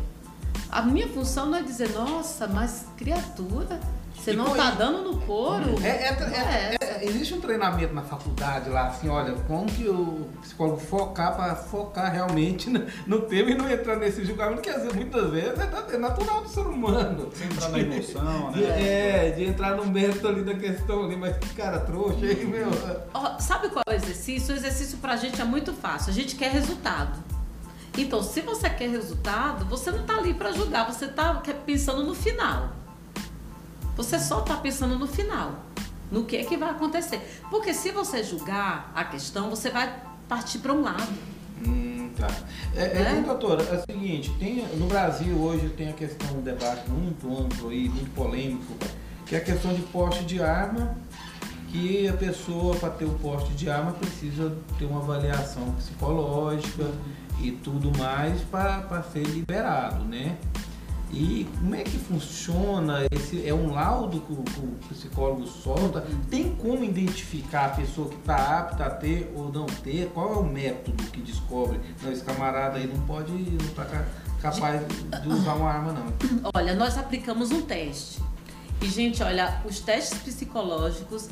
[0.70, 3.78] A minha função não é dizer, nossa, mas criatura,
[4.26, 5.76] você E não está dando no couro.
[5.82, 6.84] É, é- é- essa.
[6.84, 11.54] é- existe um treinamento na faculdade lá, assim, olha, como que o psicólogo focar para
[11.54, 15.54] focar realmente no, no tema e não entrar nesse julgamento, que às vezes, muitas vezes
[15.58, 17.30] é, é natural do ser humano.
[17.34, 18.82] Sem entrar na emoção, De, né?
[19.28, 22.68] é, de entrar no mérito ali da questão ali, mas que cara trouxa aí, meu.
[23.14, 24.52] Ó, sabe qual é o exercício?
[24.54, 26.10] O exercício pra gente é muito fácil.
[26.10, 27.22] A gente quer resultado.
[27.96, 32.02] Então, se você quer resultado, você não tá ali para julgar, você tá quer- pensando
[32.04, 32.70] no final.
[33.96, 35.64] Você só tá pensando no final,
[36.12, 37.40] no que é que vai acontecer.
[37.50, 41.08] Porque se você julgar a questão, você vai partir para um lado.
[41.66, 42.28] Hum, tá.
[42.74, 43.22] É, é, Né?
[43.24, 47.72] doutora, é o seguinte, tem, no Brasil hoje tem a questão, um debate muito amplo
[47.72, 48.74] e muito polêmico,
[49.24, 50.94] que é a questão de porte de arma,
[51.72, 56.90] que a pessoa, para ter o porte de arma, precisa ter uma avaliação psicológica
[57.40, 60.36] e tudo mais para ser liberado, né?
[61.12, 63.06] E como é que funciona?
[63.10, 64.42] Esse é um laudo que o,
[64.88, 66.04] psicólogo solta?
[66.28, 70.10] Tem como identificar a pessoa que está apta a ter ou não ter?
[70.12, 71.80] Qual é o método que descobre?
[72.02, 73.84] Não, esse camarada aí não pode, não está
[74.42, 76.50] capaz de usar uma arma não.
[76.54, 78.20] Olha, nós aplicamos um teste.
[78.82, 81.28] E, gente, olha, os testes psicológicos,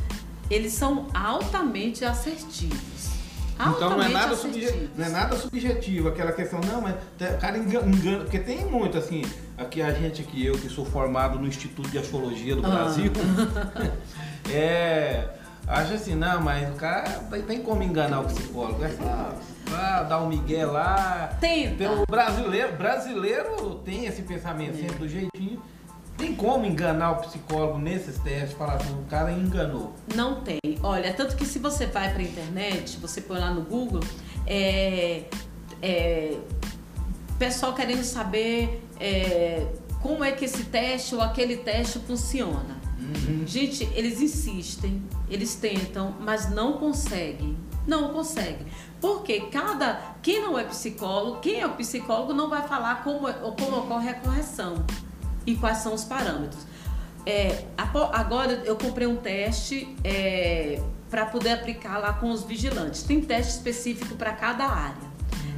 [0.48, 3.13] eles são altamente assertivos.
[3.54, 7.56] Então não é, nada subje- não é nada subjetivo, aquela questão, não, mas o cara
[7.56, 9.22] engana, engana, porque tem muito assim,
[9.56, 12.70] aqui a gente aqui, eu que sou formado no Instituto de Astrologia do Ah.
[12.70, 13.12] Brasil,
[14.52, 15.28] é,
[15.66, 19.34] acha assim, não, mas o cara tem, tem como enganar o psicólogo, é só
[19.72, 21.36] ah, dar um migué lá.
[21.40, 21.76] Tenta.
[21.76, 25.62] Pelo brasileiro, brasileiro tem esse pensamento sempre do jeitinho.
[26.16, 29.92] Tem como enganar o psicólogo nesses testes, falar assim, o cara enganou.
[30.14, 30.60] Não tem.
[30.82, 34.00] Olha, tanto que se você vai para a internet, você põe lá no Google,
[34.46, 35.24] é,
[35.82, 36.36] é,
[37.38, 39.66] pessoal querendo saber é,
[40.00, 42.78] como é que esse teste ou aquele teste funciona.
[42.98, 43.44] Uhum.
[43.46, 47.56] Gente, eles insistem, eles tentam, mas não conseguem.
[47.86, 48.66] Não conseguem.
[49.00, 50.14] Porque cada.
[50.22, 54.14] Quem não é psicólogo, quem é o psicólogo não vai falar como, como ocorre a
[54.14, 54.84] correção
[55.46, 56.62] e quais são os parâmetros.
[57.26, 57.64] É,
[58.12, 60.80] agora eu comprei um teste é,
[61.10, 63.02] para poder aplicar lá com os vigilantes.
[63.02, 65.14] Tem teste específico para cada área.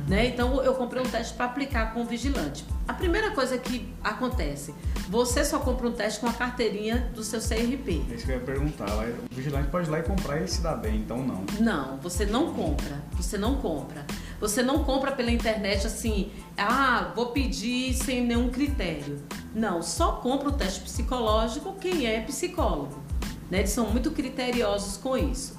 [0.06, 0.26] Né?
[0.26, 2.64] Então eu comprei um teste para aplicar com o vigilante.
[2.86, 4.72] A primeira coisa que acontece,
[5.08, 8.04] você só compra um teste com a carteirinha do seu CRP.
[8.08, 8.86] É isso que eu ia perguntar.
[8.88, 11.44] O vigilante pode ir lá e comprar e se dá bem, então não.
[11.58, 13.02] Não, você não compra.
[13.14, 14.06] Você não compra.
[14.40, 19.22] Você não compra pela internet assim, ah, vou pedir sem nenhum critério.
[19.54, 23.02] Não, só compra o teste psicológico quem é psicólogo.
[23.50, 23.60] Né?
[23.60, 25.58] Eles são muito criteriosos com isso.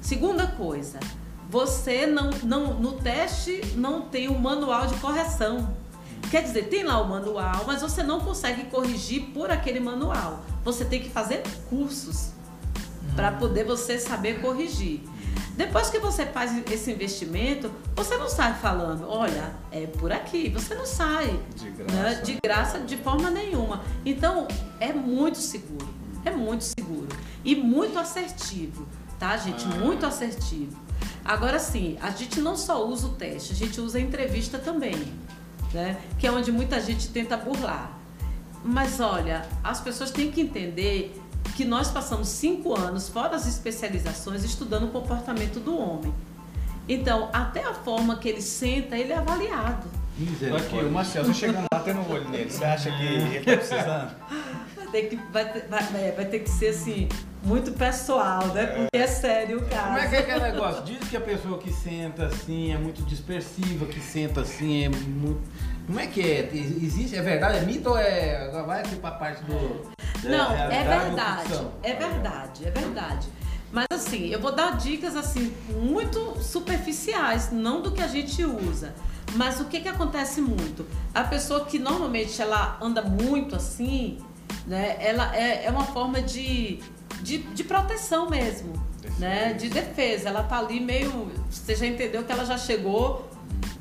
[0.00, 0.98] Segunda coisa,
[1.50, 5.74] você não, não no teste não tem o um manual de correção.
[6.30, 10.42] Quer dizer, tem lá o manual, mas você não consegue corrigir por aquele manual.
[10.64, 12.30] Você tem que fazer cursos
[13.14, 15.02] para poder você saber corrigir.
[15.56, 20.48] Depois que você faz esse investimento, você não sai falando, olha, é por aqui.
[20.50, 22.22] Você não sai de graça, né?
[22.22, 23.82] de, graça de forma nenhuma.
[24.04, 24.48] Então,
[24.80, 25.88] é muito seguro.
[26.24, 27.08] É muito seguro.
[27.44, 28.86] E muito assertivo,
[29.18, 29.64] tá, gente?
[29.64, 29.76] Ah.
[29.76, 30.76] Muito assertivo.
[31.24, 34.96] Agora sim, a gente não só usa o teste, a gente usa a entrevista também,
[35.72, 35.98] né?
[36.18, 37.98] Que é onde muita gente tenta burlar.
[38.62, 41.20] Mas olha, as pessoas têm que entender
[41.56, 46.12] que nós passamos cinco anos, fora as especializações, estudando o comportamento do homem.
[46.88, 49.88] Então, até a forma que ele senta, ele é avaliado.
[50.56, 53.56] Aqui, o Marcelo, você chegando lá tendo um olho nele, você acha que ele está
[53.56, 54.14] precisando?
[54.76, 57.08] Vai ter, que, vai, vai, vai ter que ser assim,
[57.42, 58.66] muito pessoal, né?
[58.66, 59.86] Porque é sério o caso.
[59.86, 60.84] Como é que é aquele negócio?
[60.84, 65.40] Diz que a pessoa que senta assim é muito dispersiva, que senta assim é muito.
[65.86, 66.50] Como é que é?
[66.52, 67.16] Existe?
[67.16, 67.58] É verdade?
[67.58, 68.46] É mito ou é.
[68.46, 69.92] Agora vai aqui pra parte do.
[70.24, 71.66] Não, é, é verdade.
[71.82, 73.28] É verdade, é verdade.
[73.70, 78.94] Mas assim, eu vou dar dicas assim muito superficiais, não do que a gente usa.
[79.34, 80.86] Mas o que que acontece muito?
[81.12, 84.18] A pessoa que normalmente ela anda muito assim,
[84.66, 84.96] né?
[85.00, 86.80] Ela é, é uma forma de
[87.24, 89.18] de, de proteção mesmo, defesa.
[89.18, 89.52] né?
[89.54, 90.28] De defesa.
[90.28, 91.32] Ela tá ali meio.
[91.50, 93.28] Você já entendeu que ela já chegou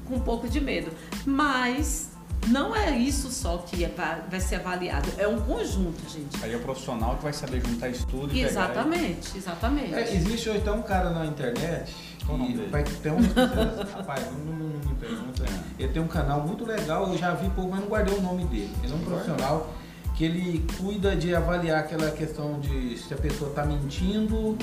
[0.08, 0.92] com um pouco de medo.
[1.26, 2.12] Mas
[2.48, 3.92] não é isso só que é,
[4.30, 6.44] vai ser avaliado, é um conjunto, gente.
[6.44, 9.94] Aí é o profissional que vai saber juntar estudo e Exatamente, pegar exatamente.
[9.94, 11.94] É, existe hoje então um cara na internet.
[12.26, 12.68] Qual dele?
[12.72, 13.20] Vai ter um.
[13.96, 15.44] rapaz, não, não, não, me pergunta.
[15.44, 15.84] É.
[15.84, 18.46] Ele tem um canal muito legal, eu já vi pouco, mas não guardei o nome
[18.46, 18.72] dele.
[18.82, 19.70] Ele é um profissional
[20.16, 24.58] que ele cuida de avaliar aquela questão de se a pessoa está mentindo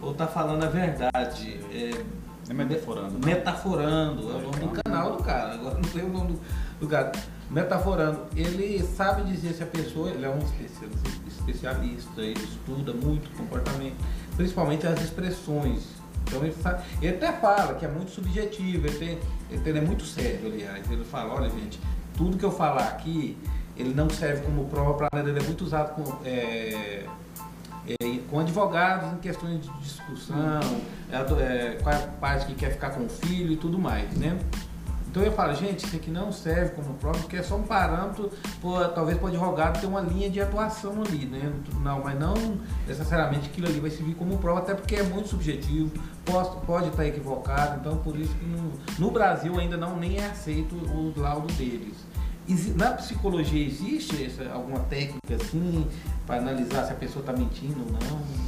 [0.00, 1.60] ou está falando a verdade.
[1.72, 1.90] É,
[2.48, 3.12] é metaforando.
[3.12, 3.20] Né?
[3.24, 5.54] Metaforando, é o nome do canal do cara.
[5.54, 6.40] Agora não sei o nome do,
[6.80, 7.12] do cara.
[7.50, 8.20] Metaforando.
[8.36, 10.38] Ele sabe dizer se a pessoa, ele é um
[11.26, 13.96] especialista, ele estuda muito comportamento,
[14.36, 15.94] principalmente as expressões.
[16.26, 19.18] Então ele, sabe, ele até fala que é muito subjetivo, ele, tem,
[19.50, 20.90] ele é muito sério, aliás.
[20.90, 21.78] Ele fala, olha gente,
[22.16, 23.36] tudo que eu falar aqui
[23.76, 27.04] ele não serve como prova para nada, ele é muito usado com, é,
[27.88, 30.60] é, com advogados em questões de discussão,
[31.10, 34.10] é, é, qual é a parte que quer ficar com o filho e tudo mais,
[34.16, 34.38] né?
[35.14, 38.32] Então eu falo, gente, isso aqui não serve como prova, porque é só um parâmetro,
[38.60, 41.52] por, talvez para o advogado ter uma linha de atuação ali, né?
[41.80, 42.34] Não, mas não
[42.84, 45.92] necessariamente aquilo ali vai servir como prova, até porque é muito subjetivo,
[46.24, 50.26] pode, pode estar equivocado, então por isso que no, no Brasil ainda não nem é
[50.26, 51.94] aceito o laudo deles.
[52.76, 55.86] Na psicologia existe essa, alguma técnica assim
[56.26, 58.44] para analisar se a pessoa está mentindo ou não?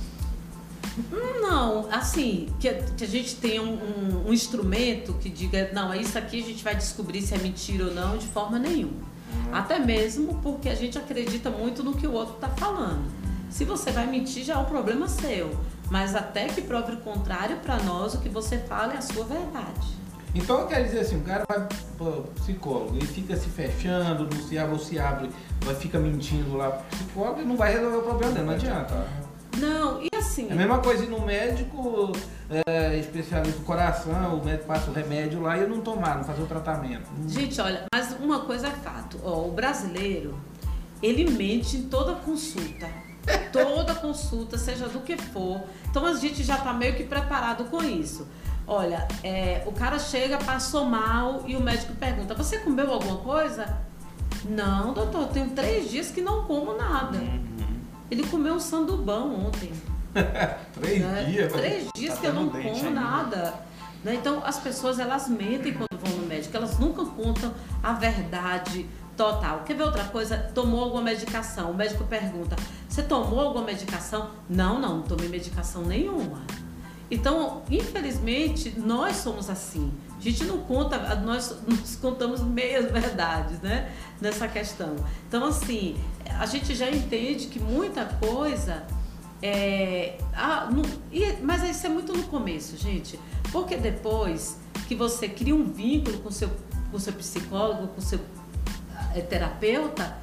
[1.41, 6.01] Não, assim, que, que a gente tenha um, um, um, instrumento que diga, não, é
[6.01, 8.93] isso aqui a gente vai descobrir se é mentira ou não, de forma nenhuma.
[8.93, 9.55] Uhum.
[9.55, 13.05] Até mesmo porque a gente acredita muito no que o outro está falando.
[13.51, 15.55] Se você vai mentir, já é um problema seu.
[15.91, 19.25] Mas até que prove o contrário, para nós, o que você fala é a sua
[19.25, 19.87] verdade.
[20.37, 24.59] Então quer dizer assim, o cara vai pro psicólogo e fica se fechando, não se
[24.59, 25.31] abre ou se abre,
[25.63, 29.07] vai fica mentindo lá pro psicólogo e não vai resolver o problema dele, não adianta.
[29.59, 30.49] Não, e assim.
[30.51, 32.13] É a mesma coisa ir no médico
[32.51, 36.25] é, especialista do coração, o médico passa o remédio lá e eu não tomar, não
[36.25, 37.09] fazer o tratamento.
[37.27, 40.39] Gente, olha, mas uma coisa é fato, ó, o brasileiro,
[41.03, 42.87] ele mente em toda consulta.
[43.51, 45.63] toda consulta, seja do que for.
[45.91, 48.27] Então a gente já está meio que preparado com isso.
[48.67, 53.79] Olha, é, o cara chega, passou mal e o médico pergunta: Você comeu alguma coisa?
[54.45, 57.19] Não, doutor, tenho três dias que não como nada.
[57.19, 57.81] Uhum.
[58.11, 59.73] Ele comeu um sandubão ontem.
[60.75, 61.25] três né?
[61.25, 61.53] dias?
[61.53, 62.91] Três tá dias que eu não como ainda.
[62.91, 63.55] nada.
[64.05, 64.15] Né?
[64.15, 67.53] Então, as pessoas elas mentem quando vão no médico, elas nunca contam
[67.83, 69.61] a verdade Total.
[69.65, 70.37] Quer ver outra coisa?
[70.55, 71.71] Tomou alguma medicação?
[71.71, 72.55] O médico pergunta:
[72.87, 74.31] Você tomou alguma medicação?
[74.49, 76.43] Não, não, não tomei medicação nenhuma.
[77.11, 79.93] Então, infelizmente, nós somos assim.
[80.17, 83.93] A gente não conta, nós, nós contamos meias verdades, né?
[84.21, 84.97] Nessa questão.
[85.29, 85.97] Então, assim,
[86.39, 88.85] a gente já entende que muita coisa
[89.43, 90.19] é.
[90.35, 93.19] Ah, não, e, mas isso é muito no começo, gente.
[93.53, 96.51] Porque depois que você cria um vínculo com seu,
[96.93, 98.19] o seu psicólogo, com seu
[99.15, 100.17] é, terapeuta,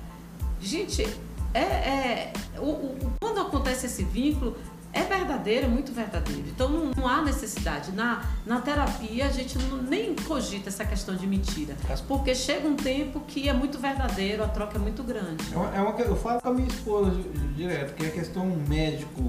[0.60, 1.08] gente,
[1.54, 4.58] é, é o, o, quando acontece esse vínculo,
[4.94, 6.44] é verdadeiro, é muito verdadeiro.
[6.48, 7.92] Então não, não, há necessidade.
[7.92, 11.76] Na, na terapia a gente não, nem cogita essa questão de mentira.
[12.08, 15.44] Porque chega um tempo que é muito verdadeiro, a troca é muito grande.
[15.52, 17.12] É uma, é uma eu falo com a minha esposa
[17.56, 19.28] direto, que é a questão médico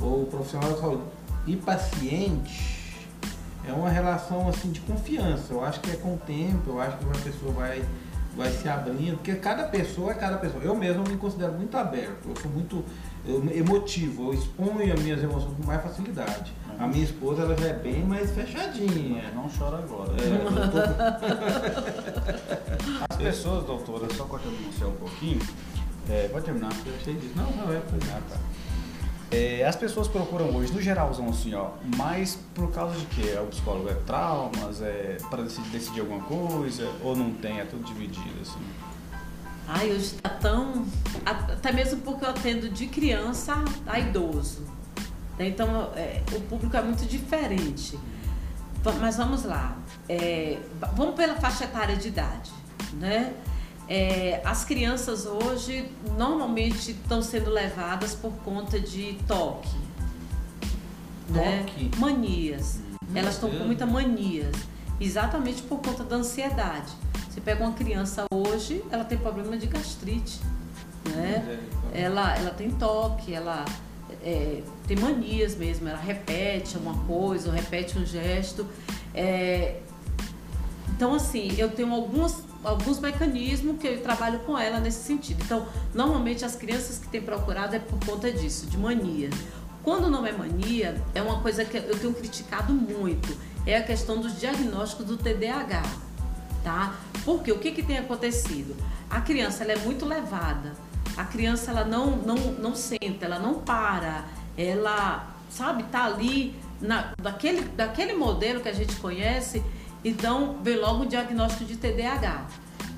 [0.00, 1.02] ou profissional de saúde
[1.46, 2.74] e paciente
[3.66, 5.52] é uma relação assim de confiança.
[5.52, 7.84] Eu acho que é com o tempo, eu acho que uma pessoa vai
[8.36, 10.62] vai se abrindo, porque cada pessoa é cada pessoa.
[10.62, 12.84] Eu mesmo me considero muito aberto, eu sou muito
[13.26, 16.52] eu, emotivo, eu exponho as minhas emoções com mais facilidade.
[16.68, 16.84] Uhum.
[16.84, 19.30] A minha esposa ela já é bem mais fechadinha.
[19.34, 20.12] Não chora agora.
[20.12, 20.38] É,
[20.70, 20.78] tô...
[23.08, 25.40] As pessoas, doutora, só cortando você um pouquinho,
[26.10, 27.32] é, pode terminar, eu achei disso.
[27.36, 28.22] Não, não é, foi nada.
[28.30, 28.38] Tá.
[29.30, 33.32] É, as pessoas procuram hoje, no geralzão assim, ó, mais por causa de quê?
[33.34, 37.64] É o psicólogo é traumas, é para decidir, decidir, alguma coisa, ou não tem, é
[37.64, 38.60] tudo dividido assim?
[39.66, 40.86] Ai, hoje está tão.
[41.24, 44.62] Até mesmo porque eu atendo de criança a idoso.
[45.38, 45.48] Né?
[45.48, 47.98] Então, é, o público é muito diferente.
[49.00, 49.76] Mas vamos lá.
[50.08, 50.58] É,
[50.94, 52.52] vamos pela faixa etária de idade,
[52.94, 53.32] né?
[53.88, 59.74] É, as crianças hoje normalmente estão sendo levadas por conta de toque.
[61.28, 61.64] Né?
[61.66, 61.84] Toque?
[61.84, 61.90] Né?
[61.98, 62.80] Manias.
[63.02, 64.54] Hum, Elas estão com muita manias.
[65.00, 66.92] Exatamente por conta da ansiedade.
[67.34, 70.38] Você pega uma criança hoje, ela tem problema de gastrite.
[71.04, 71.58] Né?
[71.92, 73.64] Ela, ela tem toque, ela
[74.22, 78.64] é, tem manias mesmo, ela repete uma coisa, ou repete um gesto.
[79.12, 79.80] É,
[80.94, 85.42] então, assim, eu tenho algumas alguns mecanismos que eu trabalho com ela nesse sentido.
[85.44, 89.28] Então, normalmente as crianças que têm procurado é por conta disso, de mania.
[89.82, 94.20] Quando não é mania, é uma coisa que eu tenho criticado muito, é a questão
[94.20, 95.82] dos diagnósticos do TDAH,
[96.64, 96.94] tá?
[97.24, 98.74] Porque o que, que tem acontecido?
[99.08, 100.72] A criança ela é muito levada,
[101.16, 104.24] a criança ela não, não, não senta, ela não para,
[104.58, 109.62] ela, sabe, tá ali na, daquele, daquele modelo que a gente conhece
[110.04, 112.46] então, vem logo o diagnóstico de TDAH.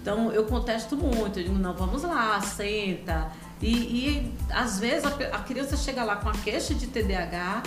[0.02, 3.31] Então, eu contesto muito, eu digo, não, vamos lá, senta.
[3.62, 7.62] E, e às vezes a, a, criança chega lá com a queixa de TDAH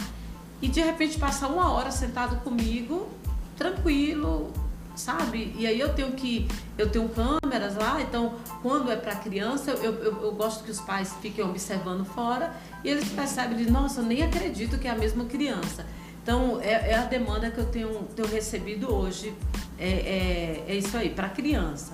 [0.61, 3.09] e de repente passa uma hora sentado comigo,
[3.57, 4.53] tranquilo,
[4.99, 5.55] sabe?
[5.57, 6.47] E aí eu tenho que.
[6.77, 10.79] Eu tenho câmeras lá, então quando é para criança, eu, eu, eu, gosto que os
[10.81, 15.25] pais fiquem observando fora e eles percebem, nossa, eu nem acredito que é a mesma
[15.25, 15.85] criança.
[16.21, 19.33] Então, é, é, a demanda que eu tenho, tenho recebido hoje,
[19.79, 21.93] é, é, é isso aí, para criança.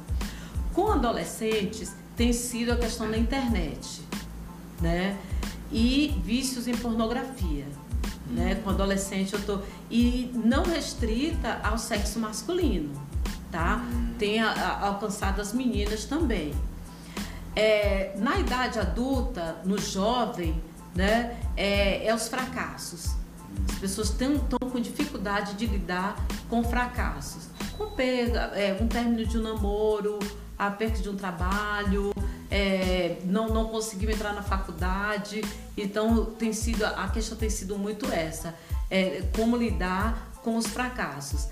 [0.73, 4.01] Com adolescentes, tem sido a questão da internet,
[4.81, 5.17] né?
[5.71, 7.65] E vícios em pornografia.
[8.27, 8.55] Né?
[8.63, 9.59] Com adolescente eu tô.
[9.89, 12.91] E não restrita ao sexo masculino,
[13.51, 13.77] tá?
[13.77, 14.13] Hum.
[14.17, 16.53] Tem a, a, alcançado as meninas também.
[17.55, 20.61] É, na idade adulta, no jovem,
[20.93, 23.15] né, é, é os fracassos.
[23.69, 24.37] As pessoas estão
[24.69, 26.15] com dificuldade de lidar
[26.49, 27.47] com fracassos.
[27.77, 30.19] Com perda, é, um término de um namoro,
[30.57, 32.13] a perda de um trabalho,
[32.49, 35.41] é, não, não conseguiu entrar na faculdade.
[35.77, 38.55] Então tem sido, a questão tem sido muito essa.
[38.89, 41.47] É, como lidar com os fracassos.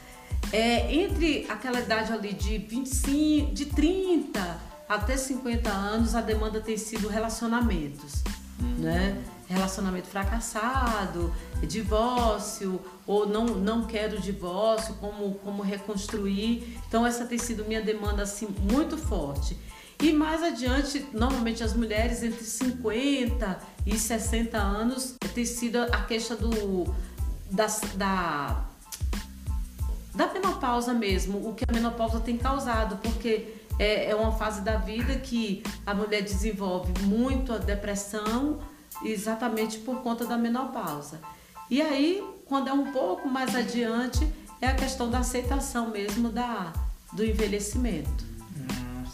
[0.51, 6.77] É, entre aquela idade ali de 25, de 30 até 50 anos, a demanda tem
[6.77, 8.23] sido relacionamentos,
[8.61, 8.75] hum.
[8.79, 9.23] né?
[9.47, 11.33] relacionamento fracassado,
[11.67, 16.79] divórcio, ou não, não quero divórcio, como, como reconstruir.
[16.87, 19.57] Então, essa tem sido minha demanda assim, muito forte.
[20.03, 26.35] E mais adiante, normalmente as mulheres entre 50 e 60 anos tem sido a queixa
[26.35, 26.93] do,
[27.49, 28.65] da, da,
[30.13, 34.75] da menopausa mesmo, o que a menopausa tem causado, porque é, é uma fase da
[34.75, 38.59] vida que a mulher desenvolve muito a depressão,
[39.05, 41.21] exatamente por conta da menopausa.
[41.69, 46.73] E aí, quando é um pouco mais adiante, é a questão da aceitação mesmo da,
[47.13, 48.32] do envelhecimento.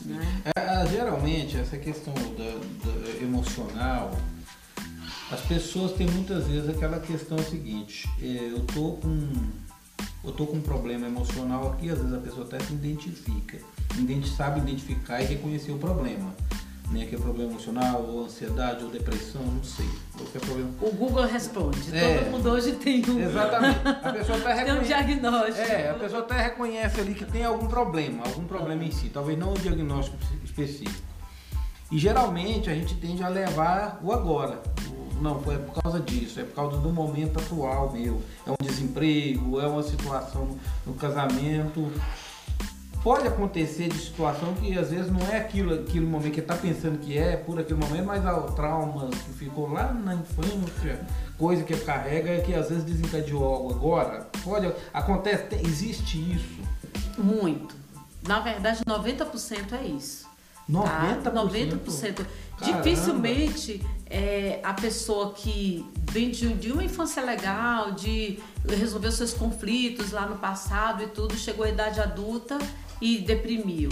[0.05, 0.43] Né?
[0.55, 4.11] é, é, geralmente, essa questão da, emocional,
[5.31, 9.29] as pessoas têm muitas vezes aquela questão seguinte, é, eu tô com
[10.21, 13.57] eu tô com um problema emocional aqui, às vezes a pessoa até se identifica,
[14.35, 16.35] sabe identificar e reconhecer o problema.
[16.91, 19.87] Nem que é problema emocional, ou ansiedade, ou depressão, não sei.
[20.17, 20.69] Qualquer problema.
[20.81, 21.95] O Google responde.
[21.95, 23.19] É, Todo mundo hoje tem um.
[23.19, 23.79] Exatamente.
[23.85, 24.65] A pessoa até reconhece.
[24.65, 25.71] Tem um diagnóstico.
[25.71, 29.09] É, a pessoa até reconhece ali que tem algum problema, algum problema em si.
[29.09, 31.07] Talvez não um diagnóstico específico.
[31.91, 34.61] E geralmente a gente tende a levar o agora.
[35.21, 38.21] Não, é por causa disso, é por causa do momento atual meu.
[38.47, 41.91] É um desemprego, é uma situação no casamento,
[43.03, 46.99] pode acontecer de situação que às vezes não é aquilo, aquele momento que está pensando
[46.99, 51.05] que é, por aquele momento, mas o trauma que ficou lá na infância,
[51.37, 54.29] coisa que carrega, que às vezes desencadeou algo agora.
[54.43, 56.59] Pode, acontece, existe isso.
[57.17, 57.75] Muito.
[58.27, 60.27] Na verdade, 90% é isso.
[60.69, 61.21] 90%?
[61.23, 61.31] Tá?
[61.31, 62.25] 90%.
[62.61, 70.11] Dificilmente é, a pessoa que vem de, de, uma infância legal, de resolver seus conflitos
[70.11, 72.59] lá no passado e tudo, chegou à idade adulta
[73.01, 73.89] e deprimiu.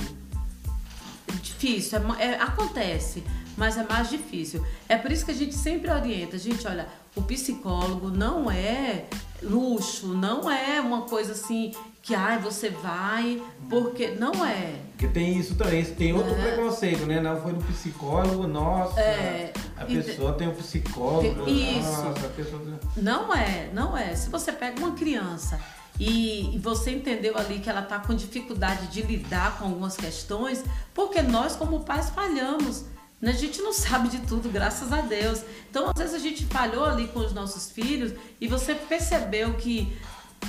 [1.42, 3.24] Difícil, é, é, acontece,
[3.56, 4.64] mas é mais difícil.
[4.88, 9.06] É por isso que a gente sempre orienta, gente, olha, o psicólogo não é
[9.42, 14.76] luxo, não é uma coisa assim que ai, você vai, porque não é.
[14.92, 16.42] Porque tem isso também, tem outro é.
[16.42, 17.20] preconceito, né?
[17.20, 19.52] Não foi no psicólogo, nossa, é.
[19.76, 21.50] a pessoa tem um psicólogo.
[21.50, 22.04] Isso.
[22.04, 22.62] Nossa, pessoa...
[22.96, 24.16] Não é, não é.
[24.16, 25.60] Se você pega uma criança
[26.00, 30.64] e, e você entendeu ali que ela está com dificuldade de lidar com algumas questões,
[30.94, 32.86] porque nós, como pais, falhamos.
[33.22, 35.42] A gente não sabe de tudo, graças a Deus.
[35.70, 39.98] Então, às vezes a gente falhou ali com os nossos filhos e você percebeu que,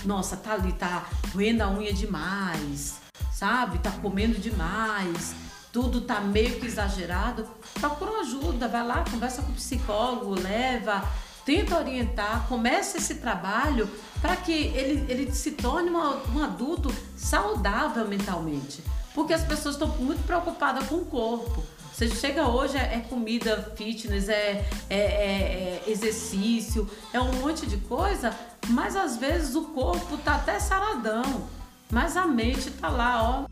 [0.04, 2.98] nossa, tá ali, tá roendo a unha demais,
[3.32, 3.78] sabe?
[3.78, 5.34] Tá comendo demais,
[5.72, 7.48] tudo tá meio que exagerado.
[7.80, 11.08] Procura ajuda, vai lá, conversa com o psicólogo, leva,
[11.48, 13.88] tenta orientar, começa esse trabalho
[14.20, 18.84] para que ele, ele se torne uma, um adulto saudável mentalmente.
[19.14, 21.64] Porque as pessoas estão muito preocupadas com o corpo.
[21.90, 27.64] Você chega hoje, é, é comida fitness, é, é, é, é, exercício, é um monte
[27.64, 28.30] de coisa,
[28.68, 31.48] mas às vezes o corpo tá até saradão,
[31.90, 33.46] mas a mente tá lá,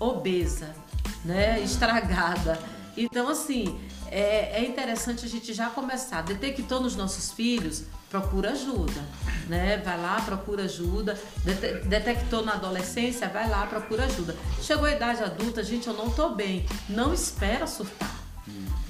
[0.00, 0.74] ó, obesa,
[1.24, 1.60] né?
[1.62, 2.58] Estragada.
[2.96, 3.78] Então, assim,
[4.10, 6.22] é, é interessante a gente já começar.
[6.22, 9.00] Detectou nos nossos filhos, procura ajuda,
[9.48, 9.80] né?
[9.84, 11.18] Vai lá, procura ajuda.
[11.84, 14.34] Detectou na adolescência, vai lá, procura ajuda.
[14.62, 16.66] Chegou a idade adulta, gente, eu não tô bem.
[16.88, 18.18] Não espera surtar.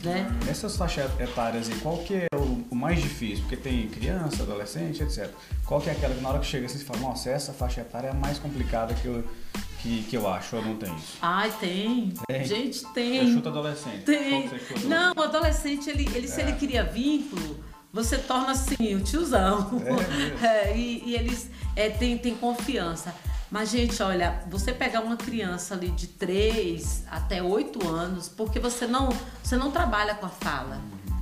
[0.03, 0.29] Né?
[0.49, 3.41] Essas faixas etárias aí, qual que é o, o, mais difícil?
[3.41, 5.29] Porque tem criança, adolescente, etc.
[5.67, 7.81] Qual que é aquela que na hora que chega assim, você fala, nossa, essa faixa
[7.81, 9.25] etária é a mais complicada que eu,
[9.79, 11.19] que, que eu acho, ou não tem isso?
[11.23, 12.13] Ai, tem.
[12.27, 12.45] tem.
[12.45, 13.27] Gente, tem.
[13.27, 14.05] Você chuta adolescente.
[14.05, 14.51] Tem.
[14.85, 16.29] Não, o adolescente, ele, ele, é.
[16.29, 19.81] se ele cria vínculo, você torna assim, o tiozão.
[20.43, 23.15] É, é, e, e, eles é, têm, têm confiança.
[23.51, 28.87] Mas, gente, olha, você pegar uma criança ali de 3 até 8 anos, porque você
[28.87, 29.09] não,
[29.43, 30.81] você não trabalha com a fala.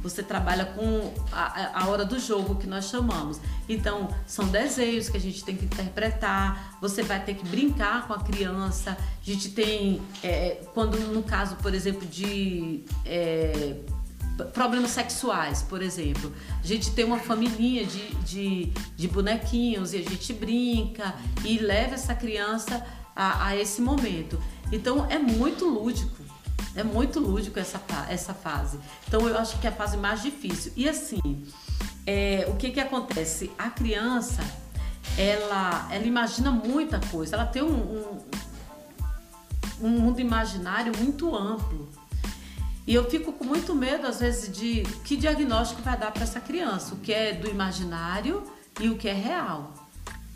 [0.09, 3.41] Você trabalha com a, a hora do jogo que nós chamamos.
[3.69, 8.13] Então, são desenhos que a gente tem que interpretar, você vai ter que brincar com
[8.13, 8.97] a criança.
[8.97, 13.77] A gente tem, é, quando no caso, por exemplo, de é,
[14.53, 16.33] problemas sexuais, por exemplo.
[16.63, 21.95] A gente tem uma família de, de, de, bonequinhos e a gente brinca e leva
[21.95, 22.85] essa criança
[23.15, 24.41] a, a esse momento.
[24.71, 26.16] Então, é muito lúdico.
[26.77, 28.79] É muito lúdico essa, essa fase.
[29.09, 30.73] Então eu acho que é a fase mais difícil.
[30.77, 31.21] E assim,
[32.07, 33.51] é, o que que acontece?
[33.59, 34.43] A criança,
[35.17, 37.35] ela, ela imagina muita coisa.
[37.35, 38.19] Ela tem um, um,
[39.81, 41.89] um mundo imaginário muito amplo.
[42.87, 46.41] E eu fico com muito medo, às vezes, de que diagnóstico vai dar para essa
[46.41, 48.45] criança, o que é do imaginário
[48.79, 49.75] e o que é real.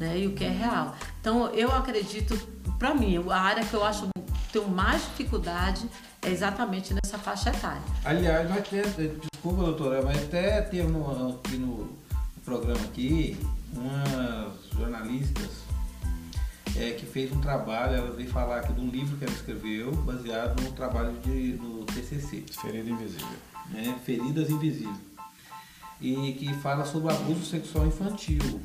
[0.01, 0.20] Né?
[0.20, 0.97] E o que é real.
[1.20, 2.36] Então, eu acredito,
[2.76, 4.09] para mim, a área que eu acho
[4.51, 5.88] tenho mais dificuldade
[6.22, 7.82] é exatamente nessa faixa etária.
[8.04, 8.94] Aliás, nós temos,
[9.32, 11.98] desculpa doutora, mas até temos aqui no, no
[12.44, 13.38] programa aqui
[13.72, 15.70] umas jornalistas
[16.76, 19.92] é, que fez um trabalho, ela veio falar aqui de um livro que ela escreveu,
[19.92, 22.44] baseado no trabalho de, no TCC.
[22.60, 23.28] Ferida Invisível.
[23.70, 23.98] Né?
[24.04, 24.96] Feridas Invisíveis.
[26.00, 28.60] E que fala sobre abuso sexual infantil.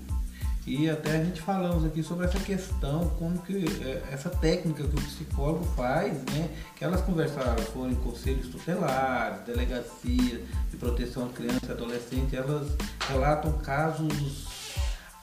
[0.67, 4.95] E até a gente falamos aqui sobre essa questão, como que é, essa técnica que
[4.95, 6.49] o psicólogo faz, né?
[6.75, 10.41] Que elas conversaram, foram em conselhos tutelares, delegacia
[10.71, 12.75] de proteção à criança e adolescente, elas
[13.07, 14.47] relatam casos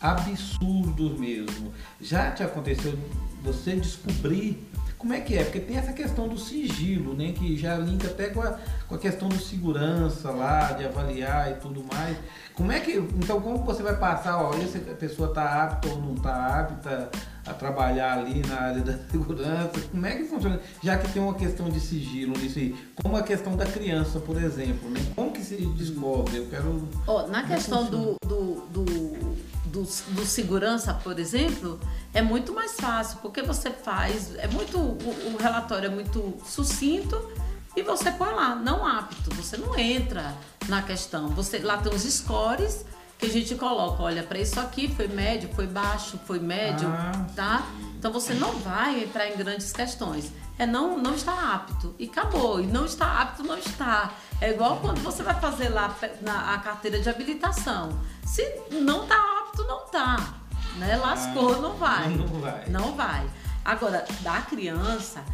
[0.01, 1.73] absurdos mesmo.
[2.01, 2.97] Já te aconteceu
[3.43, 4.65] você descobrir
[5.03, 5.43] Como é que é?
[5.43, 7.33] Porque tem essa questão do sigilo, né?
[7.33, 11.55] Que já linka até com a, com a questão do segurança lá, de avaliar e
[11.55, 12.17] tudo mais.
[12.55, 12.93] Como é que.
[12.93, 17.11] Então como você vai passar, ó, se a pessoa está apta ou não está apta
[17.47, 19.81] a trabalhar ali na área da segurança?
[19.91, 20.61] Como é que funciona?
[20.83, 22.77] Já que tem uma questão de sigilo nisso aí.
[23.03, 25.01] Como a questão da criança, por exemplo, né?
[25.15, 26.37] Como que se descobre?
[26.37, 26.89] Eu quero.
[27.07, 29.33] Oh, na é questão do, do, do
[29.73, 31.81] do, do, segurança, por exemplo,
[32.13, 37.33] é muito mais fácil, porque você faz, é muito, o, o, relatório é muito sucinto
[37.75, 40.37] e você põe lá, não apto, você não entra
[40.69, 41.29] na questão.
[41.29, 42.85] Você lá tem os scores
[43.23, 47.25] que a gente coloca, olha, para isso aqui foi médio, foi baixo, foi médio, ah,
[47.37, 47.69] tá?
[47.97, 50.33] Então você não vai entrar em grandes questões.
[50.59, 51.95] É não, não está apto.
[52.01, 52.61] E acabou.
[52.61, 54.13] E não está apto, não está.
[54.41, 57.97] É igual quando você vai fazer lá na, a carteira de habilitação.
[58.27, 58.43] Se
[58.73, 60.35] não está apto, não está.
[60.79, 60.97] Né?
[60.97, 62.09] Lascou, ah, não vai.
[62.09, 62.65] Não vai.
[62.67, 63.31] Não vai.
[63.65, 65.25] Agora, da criança,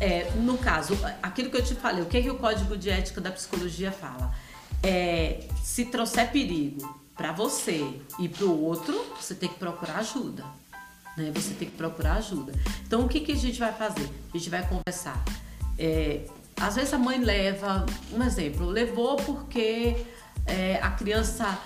[0.00, 2.88] é, no caso, aquilo que eu te falei, o que, é que o código de
[2.88, 4.32] ética da psicologia fala?
[4.82, 10.44] É, se trouxer perigo para você e para o outro, você tem que procurar ajuda.
[11.16, 11.30] Né?
[11.34, 12.52] Você tem que procurar ajuda.
[12.86, 14.08] Então, o que, que a gente vai fazer?
[14.32, 15.22] A gente vai conversar.
[15.78, 16.26] É,
[16.60, 20.04] às vezes a mãe leva, um exemplo, levou porque
[20.46, 21.58] é, a criança,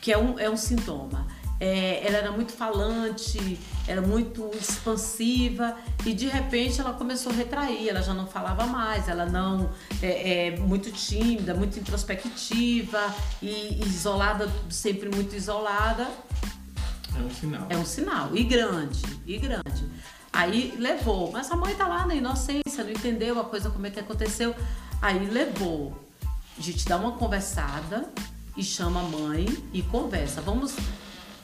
[0.00, 1.26] que é um, é um sintoma,
[1.62, 3.56] é, ela era muito falante,
[3.86, 9.06] era muito expansiva e de repente ela começou a retrair, ela já não falava mais,
[9.06, 9.70] ela não
[10.02, 16.10] é, é muito tímida, muito introspectiva e isolada, sempre muito isolada.
[17.16, 17.66] É um sinal.
[17.70, 19.88] É um sinal e grande, e grande.
[20.32, 23.90] Aí levou, mas a mãe tá lá na inocência, não entendeu a coisa como é
[23.90, 24.52] que aconteceu.
[25.00, 25.96] Aí levou.
[26.58, 28.10] A gente dá uma conversada
[28.56, 30.40] e chama a mãe e conversa.
[30.40, 30.74] Vamos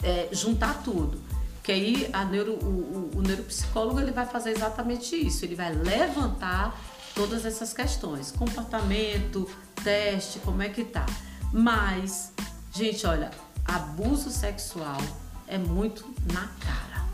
[0.03, 1.21] é, juntar tudo.
[1.63, 5.45] Que aí a neuro, o, o, o neuropsicólogo ele vai fazer exatamente isso.
[5.45, 6.79] Ele vai levantar
[7.15, 9.49] todas essas questões, comportamento,
[9.83, 11.05] teste, como é que tá.
[11.53, 12.33] Mas,
[12.73, 13.31] gente, olha,
[13.65, 15.01] abuso sexual
[15.47, 17.05] é muito na cara.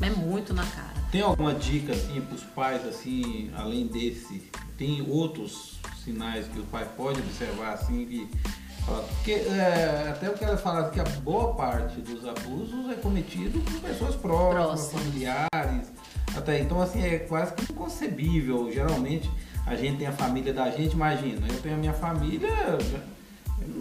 [0.00, 1.00] É muito na cara.
[1.10, 6.64] Tem alguma dica assim para os pais assim, além desse, tem outros sinais que o
[6.64, 8.30] pai pode observar assim que
[8.86, 13.80] porque é, até eu quero falar que a boa parte dos abusos é cometido por
[13.80, 15.92] pessoas próximas, familiares.
[16.36, 18.72] Até então, assim, é quase que inconcebível.
[18.72, 19.30] Geralmente
[19.66, 22.50] a gente tem a família da gente, imagina, eu tenho a minha família,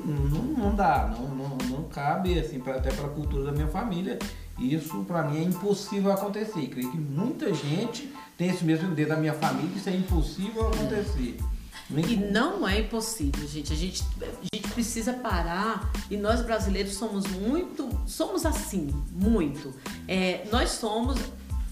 [0.06, 4.20] não, não dá, não, não, não cabe, assim, pra, até pela cultura da minha família.
[4.60, 6.68] Isso para mim é impossível acontecer.
[6.68, 11.38] Creio que muita gente tem esse mesmo dedo da minha família, isso é impossível acontecer.
[11.39, 11.59] É.
[11.92, 13.74] E não é impossível, gente.
[13.74, 14.04] A, gente.
[14.22, 17.90] a gente precisa parar e nós brasileiros somos muito.
[18.06, 19.74] Somos assim, muito.
[20.08, 21.20] É, nós somos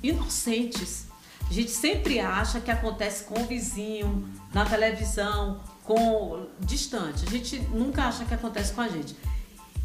[0.02, 1.06] inocentes.
[1.50, 7.24] A gente sempre acha que acontece com o vizinho, na televisão, com distante.
[7.26, 9.16] A gente nunca acha que acontece com a gente.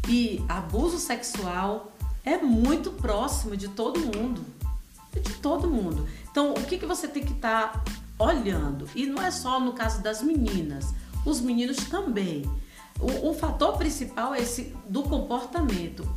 [0.09, 1.93] E abuso sexual
[2.25, 4.43] é muito próximo de todo mundo.
[5.13, 6.07] De todo mundo.
[6.31, 7.83] Então, o que, que você tem que estar tá
[8.23, 8.87] olhando.
[8.95, 10.93] E não é só no caso das meninas,
[11.25, 12.43] os meninos também.
[12.99, 16.07] O, o fator principal é esse do comportamento.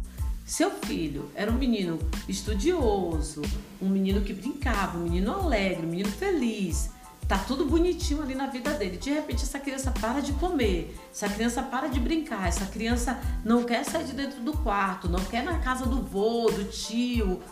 [0.45, 1.99] Seu filho era um menino
[2.29, 3.43] estudioso,
[3.83, 6.91] um menino que brincava, um menino alegre, um menino feliz.
[7.27, 8.97] Tá tudo bonitinho ali na vida dele.
[8.97, 13.65] De repente essa criança para de comer, essa criança para de brincar, essa criança não
[13.65, 17.43] quer sair de dentro do quarto, não quer na casa do vô, do tio,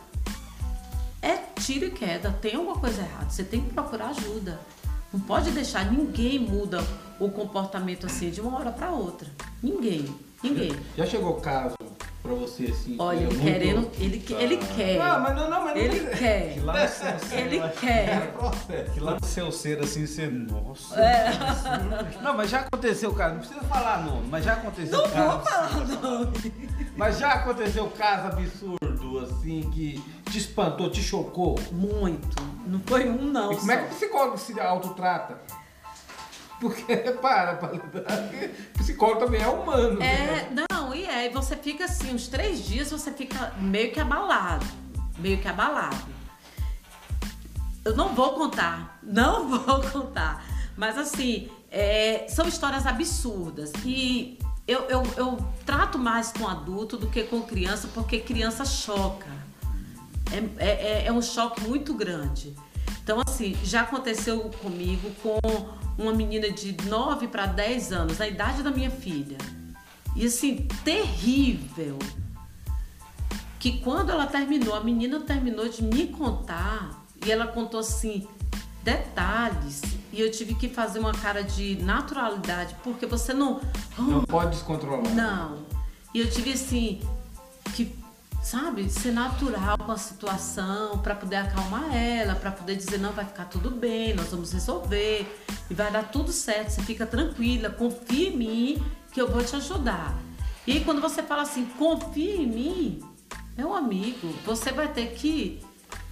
[1.24, 4.60] é tiro e queda, tem alguma coisa errada, você tem que procurar ajuda.
[5.10, 6.84] Não pode deixar, ninguém muda
[7.18, 9.28] o comportamento assim de uma hora para outra.
[9.62, 10.14] Ninguém,
[10.44, 10.76] ninguém.
[10.96, 11.74] Já chegou o caso
[12.22, 12.96] para você assim?
[12.98, 13.42] Olha, ele muito...
[13.42, 14.98] querendo, ele, ele quer.
[14.98, 16.54] Não, mas não, não, mas ele não quer.
[16.54, 18.34] Que lá no seu ser, ele quer.
[18.94, 21.00] Que lá no seu ser assim, você, nossa.
[21.00, 21.30] É.
[22.22, 25.16] Não, mas já aconteceu, cara, não precisa falar nome, mas já aconteceu não caso.
[25.16, 26.52] Não vou falar nome.
[26.96, 31.58] Mas já aconteceu caso absurdo assim que te espantou, te chocou?
[31.70, 32.42] Muito.
[32.66, 33.52] Não foi um, não.
[33.52, 35.38] E como é que o psicólogo se autotrata?
[36.60, 37.78] Porque, para, para
[38.74, 40.02] psicólogo também é humano.
[40.02, 40.66] É, né?
[40.70, 44.66] não, e é, você fica assim, uns três dias você fica meio que abalado.
[45.18, 46.14] Meio que abalado.
[47.84, 50.44] Eu não vou contar, não vou contar.
[50.76, 53.72] Mas assim, é, são histórias absurdas.
[53.84, 59.28] E eu, eu, eu trato mais com adulto do que com criança, porque criança choca.
[60.58, 62.56] É, é, é um choque muito grande.
[63.04, 65.38] Então, assim, já aconteceu comigo com
[66.02, 69.36] uma menina de 9 para 10 anos, a idade da minha filha.
[70.16, 71.98] E assim, terrível.
[73.60, 78.26] Que quando ela terminou, a menina terminou de me contar, e ela contou assim
[78.82, 79.82] detalhes
[80.12, 83.60] e eu tive que fazer uma cara de naturalidade porque você não
[83.98, 85.02] não pode descontrolar.
[85.14, 85.64] Não.
[86.12, 87.00] E eu tive assim
[88.44, 93.24] sabe, ser natural com a situação para poder acalmar ela, para poder dizer não vai
[93.24, 95.26] ficar tudo bem, nós vamos resolver
[95.70, 99.56] e vai dar tudo certo, você fica tranquila, confia em mim que eu vou te
[99.56, 100.14] ajudar.
[100.66, 103.00] E aí quando você fala assim, confia em mim,
[103.56, 105.62] meu amigo, você vai ter que,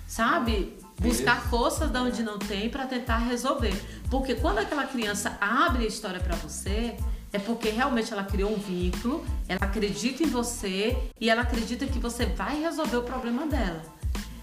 [0.06, 3.74] sabe, buscar forças de onde não tem para tentar resolver.
[4.10, 6.96] Porque quando aquela criança abre a história para você,
[7.32, 11.98] é porque realmente ela criou um vínculo, ela acredita em você e ela acredita que
[11.98, 13.82] você vai resolver o problema dela.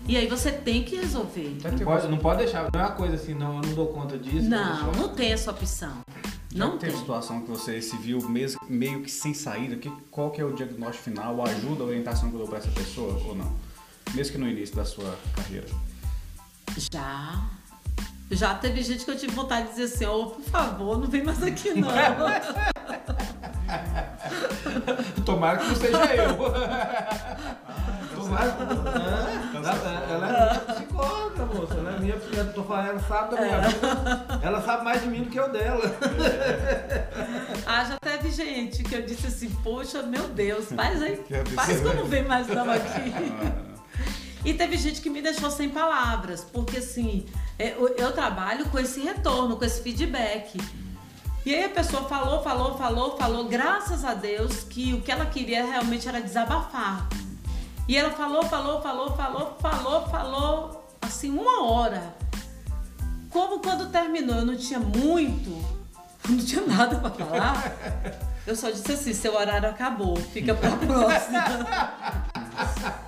[0.07, 1.57] E aí você tem que resolver.
[1.63, 4.17] Não pode, não pode deixar, não é uma coisa assim, não, eu não dou conta
[4.17, 4.49] disso.
[4.49, 6.01] Não, não tem essa opção.
[6.53, 6.89] Não tem.
[6.89, 10.43] Tem situação que você se viu mesmo, meio que sem saída, que, qual que é
[10.43, 13.55] o diagnóstico final, a ajuda, a orientação que eu dou para essa pessoa ou não?
[14.15, 15.67] Mesmo que no início da sua carreira.
[16.91, 17.59] Já.
[18.32, 21.07] Já teve gente que eu tive vontade de dizer assim, ô, oh, por favor, não
[21.07, 21.89] vem mais aqui não.
[25.25, 26.38] Tomara que não seja eu.
[28.15, 28.63] Tomara que.
[30.11, 31.73] Ela é minha psicóloga, moça.
[31.75, 32.45] Ela é minha filha.
[32.45, 34.39] Tô falando, ela sabe da minha vida.
[34.41, 35.82] Ela sabe mais de mim do que eu dela.
[37.65, 41.21] Ah, já teve gente que eu disse assim, poxa, meu Deus, faz aí.
[41.53, 43.13] Faz que eu não venho mais não aqui.
[44.43, 48.80] E teve gente que me deixou sem palavras, porque assim, é, eu, eu trabalho com
[48.80, 50.57] esse retorno, com esse feedback.
[51.45, 55.26] E aí a pessoa falou, falou, falou, falou, graças a Deus que o que ela
[55.26, 57.10] queria realmente era desabafar.
[57.88, 62.16] E ela falou, falou, falou, falou, falou, falou, assim, uma hora.
[63.30, 65.49] Como quando terminou eu não tinha muito,
[66.30, 67.76] não tinha nada para falar,
[68.47, 71.78] eu só disse assim, seu horário acabou, fica pra próxima.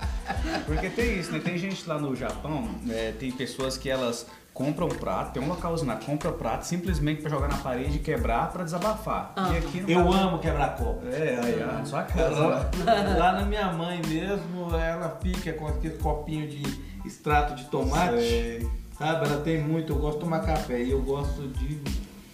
[0.65, 1.39] Porque tem isso, né?
[1.39, 5.47] Tem gente lá no Japão, é, tem pessoas que elas compram um prato, tem um
[5.47, 9.31] localzinho lá, compra prato simplesmente para jogar na parede e quebrar para desabafar.
[9.35, 9.51] Ah.
[9.53, 10.17] E aqui Eu caso...
[10.17, 11.07] amo quebrar copo.
[11.07, 12.39] É, aí, ah, sua casa.
[12.39, 12.71] Lá,
[13.17, 16.61] lá na minha mãe mesmo, ela fica com aquele copinho de
[17.05, 18.19] extrato de tomate.
[18.19, 18.69] Sei.
[18.97, 21.81] Sabe, ela tem muito, eu gosto de tomar café e eu gosto de.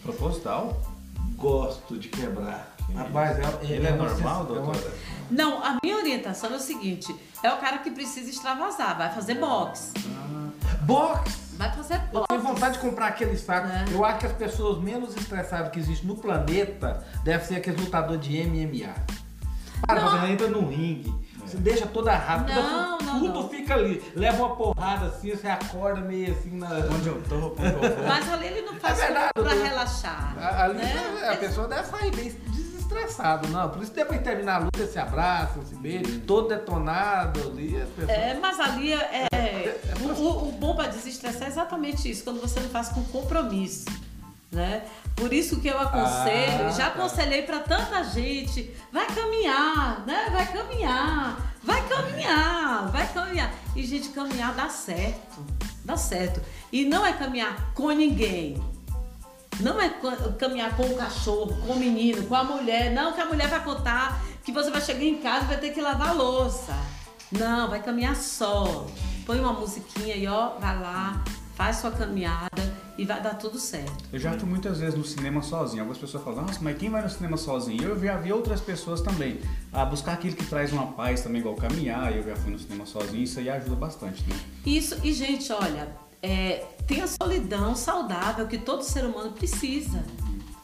[0.04, 0.82] Proposital?
[1.36, 2.76] Gosto de quebrar.
[2.94, 4.94] Rapaz, é, ele é, é normal, doutora?
[5.30, 7.14] Não, a minha orientação é o seguinte:
[7.44, 9.94] é o cara que precisa extravasar, vai fazer box.
[9.98, 10.50] Ah.
[10.84, 11.47] Box?
[11.58, 12.14] Vai fazer box.
[12.14, 13.68] Eu tenho vontade de comprar aquele saco.
[13.68, 13.86] É.
[13.92, 18.22] Eu acho que as pessoas menos estressadas que existem no planeta devem ser aqueles lutadores
[18.22, 18.94] de MMA.
[19.86, 21.14] Para, você entra no ringue.
[21.46, 23.50] Você deixa toda rápida, não, não, tudo não.
[23.50, 24.04] fica ali.
[24.14, 26.68] Leva uma porrada assim, você acorda meio assim na.
[26.68, 28.06] Onde eu tô, onde eu vou.
[28.06, 30.62] Mas ali ele não faz é verdade, pra relaxar.
[30.62, 31.30] Ali né?
[31.32, 32.36] a pessoa deve sair bem
[32.88, 33.70] estressado, não.
[33.70, 37.74] Por isso depois de terminar a luta, se abraçam, se beijam, todo detonado ali.
[37.96, 38.12] Pessoa...
[38.12, 39.28] É, mas ali é.
[39.32, 43.04] é, é o, o, bom para desestressar é exatamente isso, quando você não faz com
[43.06, 43.86] compromisso.
[44.50, 44.84] Né?
[45.16, 47.00] Por isso que eu aconselho, ah, já tá.
[47.00, 50.30] aconselhei para tanta gente, vai caminhar, né?
[50.32, 53.54] Vai caminhar, vai caminhar, vai caminhar.
[53.76, 55.46] E gente, caminhar dá certo,
[55.84, 56.42] dá certo.
[56.72, 58.64] E não é caminhar com ninguém,
[59.60, 59.90] não é
[60.38, 62.92] caminhar com o cachorro, com o menino, com a mulher.
[62.92, 65.72] Não, que a mulher vai contar que você vai chegar em casa e vai ter
[65.72, 66.74] que lavar a louça.
[67.32, 68.88] Não, vai caminhar só.
[69.26, 71.22] Põe uma musiquinha e ó, vai lá,
[71.56, 74.06] faz sua caminhada e vai dar tudo certo.
[74.12, 75.82] Eu já fui muitas vezes no cinema sozinho.
[75.82, 77.84] Algumas pessoas falam, nossa, mas quem vai no cinema sozinho?
[77.84, 79.40] Eu já vi outras pessoas também.
[79.74, 82.16] A buscar aquilo que traz uma paz também, igual caminhar.
[82.16, 84.36] Eu já fui no cinema sozinho, isso aí ajuda bastante, né?
[84.66, 85.90] Isso, e gente, olha,
[86.22, 90.04] é, tem a solidão saudável que todo ser humano precisa.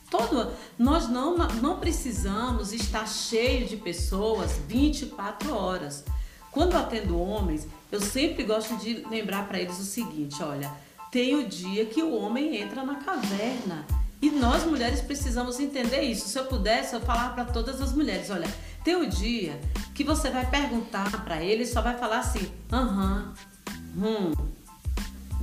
[0.09, 6.03] Todo, nós não, não precisamos estar cheio de pessoas 24 horas.
[6.51, 10.71] Quando eu atendo homens, eu sempre gosto de lembrar para eles o seguinte: olha,
[11.11, 13.85] tem o dia que o homem entra na caverna.
[14.21, 16.29] E nós mulheres precisamos entender isso.
[16.29, 18.47] Se eu pudesse, eu falar para todas as mulheres: olha,
[18.83, 19.59] tem o dia
[19.95, 23.33] que você vai perguntar para ele e só vai falar assim: aham,
[23.97, 24.31] hum,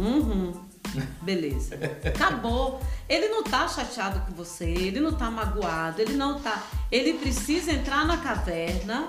[0.00, 0.52] Uhum.
[1.22, 1.78] Beleza.
[2.06, 2.80] Acabou.
[3.08, 6.62] Ele não tá chateado com você, ele não tá magoado, ele não tá.
[6.90, 9.08] Ele precisa entrar na caverna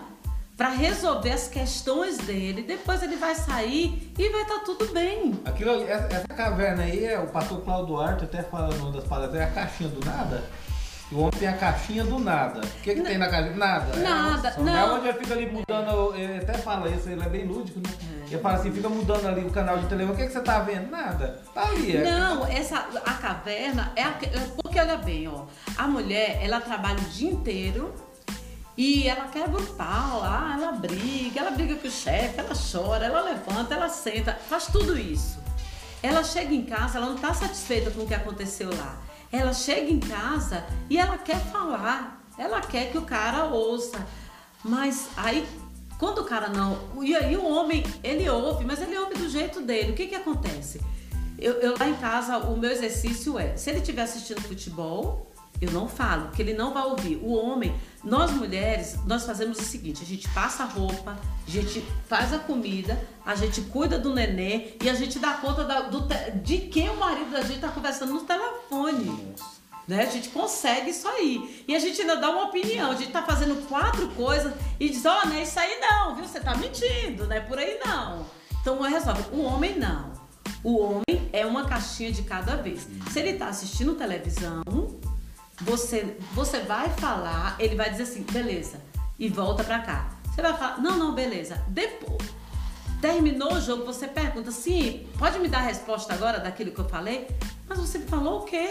[0.58, 2.62] para resolver as questões dele.
[2.62, 5.40] Depois ele vai sair e vai estar tá tudo bem.
[5.46, 9.42] Aquilo, essa, essa caverna aí, é, o pastor Claudio Duarte até fala numa das palestras,
[9.42, 10.44] é a caixinha do nada.
[11.12, 12.62] O homem tem a caixinha do nada.
[12.62, 13.58] O que, que tem na caixinha?
[13.58, 13.98] Nada.
[13.98, 14.48] Nada.
[14.50, 14.78] É, não.
[14.78, 16.16] é onde ele fica ali mudando.
[16.16, 17.90] Ele até fala isso, ele é bem lúdico, né?
[18.30, 18.34] É.
[18.34, 20.14] Ele fala assim, fica mudando ali o canal de televisão.
[20.14, 20.90] O que, que você tá vendo?
[20.90, 21.42] Nada.
[21.54, 21.98] Tá ali.
[21.98, 22.04] É.
[22.10, 25.48] Não, essa, a caverna é, a, é porque olha bem, ó.
[25.78, 27.94] A mulher, ela trabalha o dia inteiro.
[28.78, 33.06] E ela quebra o pau, ah, ela briga, ela briga com o chefe, ela chora,
[33.06, 35.38] ela levanta, ela senta, faz tudo isso.
[36.02, 38.98] ela chega em casa, ela não está satisfeita com o que aconteceu lá.
[39.32, 44.06] Ela chega em casa e ela quer falar, ela quer que o cara ouça.
[44.64, 45.48] Mas aí,
[45.98, 46.78] quando o cara não.
[47.02, 49.92] E aí o homem, ele ouve, mas ele ouve do jeito dele.
[49.92, 50.82] O que que acontece?
[51.40, 55.31] Eu, eu lá em casa, o meu exercício é: se ele estiver assistindo futebol,
[55.62, 57.18] eu não falo, porque ele não vai ouvir.
[57.18, 61.16] O homem, nós mulheres, nós fazemos o seguinte: a gente passa a roupa,
[61.48, 65.64] a gente faz a comida, a gente cuida do neném e a gente dá conta
[65.64, 66.08] da, do,
[66.44, 69.36] de quem o marido da gente está conversando no telefone.
[69.88, 70.04] Né?
[70.04, 71.64] A gente consegue isso aí.
[71.68, 72.92] E a gente ainda dá uma opinião.
[72.92, 76.16] A gente tá fazendo quatro coisas e diz: Ó, oh, não é isso aí não,
[76.16, 76.26] viu?
[76.26, 78.26] Você tá mentindo, não é por aí não.
[78.62, 79.24] Então resolve.
[79.32, 80.12] O homem não.
[80.64, 82.88] O homem é uma caixinha de cada vez.
[83.12, 84.64] Se ele tá assistindo televisão,
[85.62, 88.82] você, você vai falar, ele vai dizer assim, beleza,
[89.18, 90.10] e volta pra cá.
[90.34, 91.62] Você vai falar, não, não, beleza.
[91.68, 92.30] Depois,
[93.02, 96.88] terminou o jogo, você pergunta, sim, pode me dar a resposta agora daquilo que eu
[96.88, 97.28] falei?
[97.68, 98.70] Mas você falou o quê?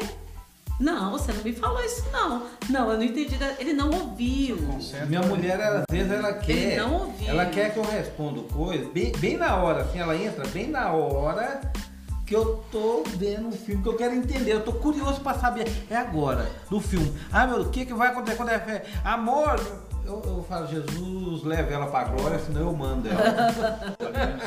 [0.78, 2.46] Não, você não me falou isso, não.
[2.70, 3.36] Não, eu não entendi.
[3.58, 4.56] Ele não ouviu.
[5.06, 6.52] Minha mulher, às vezes, ela quer.
[6.52, 7.28] Ele não ouviu.
[7.28, 10.90] Ela quer que eu responda coisa, bem, bem na hora, assim, ela entra bem na
[10.90, 11.60] hora
[12.30, 14.52] que eu tô vendo um filme que eu quero entender.
[14.52, 15.66] Eu tô curioso para saber.
[15.90, 17.12] É agora, do filme.
[17.32, 18.84] Ah, meu, o que, que vai acontecer quando é fé?
[19.02, 19.58] Amor,
[20.06, 23.52] eu, eu falo, Jesus, leve ela pra glória, senão eu mando ela.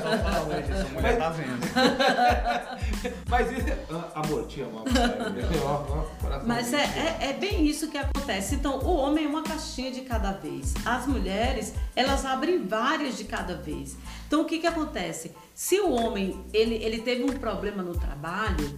[0.02, 1.60] Só fala hoje, essa mulher tá vendo.
[3.30, 3.86] Mas isso é.
[4.16, 4.86] Amor, te amo.
[6.48, 8.56] Mas é, é, é, bem isso que acontece.
[8.56, 10.74] Então, o homem é uma caixinha de cada vez.
[10.86, 13.98] As mulheres, elas abrem várias de cada vez.
[14.26, 15.34] Então, o que que acontece?
[15.54, 18.78] Se o homem ele, ele teve um problema no trabalho,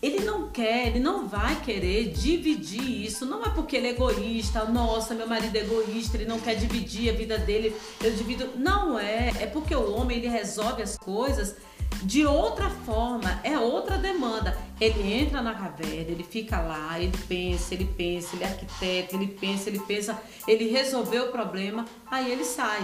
[0.00, 3.24] ele não quer, ele não vai querer dividir isso.
[3.24, 7.10] Não é porque ele é egoísta, nossa, meu marido é egoísta, ele não quer dividir
[7.10, 8.50] a vida dele, eu divido.
[8.56, 11.56] Não é, é porque o homem ele resolve as coisas
[12.02, 14.58] de outra forma, é outra demanda.
[14.80, 19.28] Ele entra na caverna, ele fica lá, ele pensa, ele pensa, ele é arquiteto, ele
[19.28, 22.82] pensa, ele pensa, ele resolveu o problema, aí ele sai.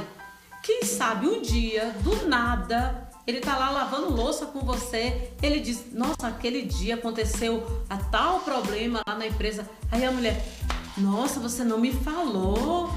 [0.68, 5.86] Quem sabe um dia, do nada, ele tá lá lavando louça com você, ele diz:
[5.94, 9.66] Nossa, aquele dia aconteceu a tal problema lá na empresa.
[9.90, 10.44] Aí a mulher:
[10.98, 12.92] Nossa, você não me falou.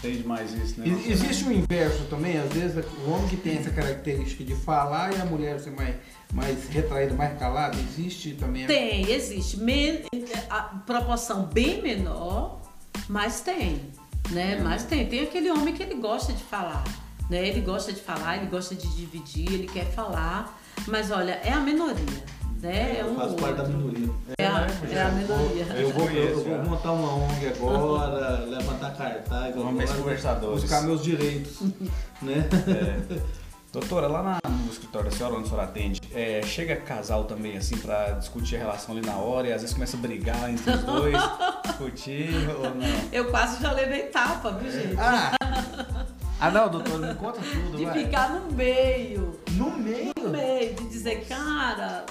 [0.00, 0.86] Tem demais isso, né?
[1.06, 5.14] Existe o um inverso também, às vezes o homem que tem essa característica de falar
[5.14, 5.94] e a mulher ser mais,
[6.32, 8.66] mais retraída, mais calada, existe também?
[8.66, 9.58] Tem, existe.
[9.58, 10.04] Men
[10.48, 12.62] a proporção bem menor,
[13.10, 13.92] mas tem
[14.30, 14.60] né?
[14.62, 16.84] Mas tem, tem aquele homem que ele gosta de falar,
[17.28, 17.46] né?
[17.46, 21.60] Ele gosta de falar, ele gosta de dividir, ele quer falar, mas olha, é a
[21.60, 22.42] minoria.
[22.60, 23.00] Né?
[23.00, 24.08] É um faz parte da minoria.
[24.38, 25.64] É, a, é a minoria.
[25.74, 30.62] Eu vou, eu vou montar uma ONG agora, levantar cartaz, conversadores.
[30.62, 31.60] buscar meus direitos.
[32.22, 32.48] né?
[32.68, 33.20] É.
[33.72, 37.56] Doutora, lá na, no escritório da senhora, onde a senhora atende, é, chega casal também,
[37.56, 40.70] assim, pra discutir a relação ali na hora e às vezes começa a brigar entre
[40.72, 41.16] os dois,
[41.64, 42.86] discutir ou não?
[43.10, 44.94] Eu quase já levei tapa, viu, gente?
[45.00, 45.34] Ah,
[46.38, 48.04] ah não, doutor, me conta tudo, De vai.
[48.04, 49.40] ficar no meio.
[49.52, 50.12] No meio?
[50.22, 52.04] No meio, de dizer, cara,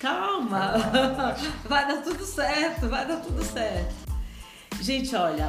[0.00, 0.72] calma,
[1.68, 3.94] vai dar tudo certo, vai dar tudo certo.
[4.80, 5.48] Gente, olha,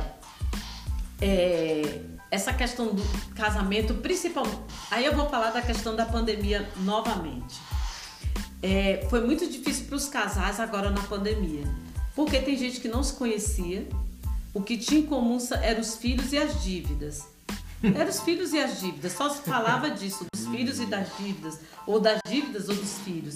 [1.20, 3.04] é essa questão do
[3.36, 4.60] casamento, principalmente.
[4.92, 7.56] Aí eu vou falar da questão da pandemia novamente.
[8.62, 11.64] É, foi muito difícil para os casais agora na pandemia,
[12.16, 13.88] porque tem gente que não se conhecia,
[14.54, 17.28] o que tinha em comum eram os filhos e as dívidas.
[17.84, 21.60] Eram os filhos e as dívidas, só se falava disso, dos filhos e das dívidas,
[21.86, 23.36] ou das dívidas ou dos filhos.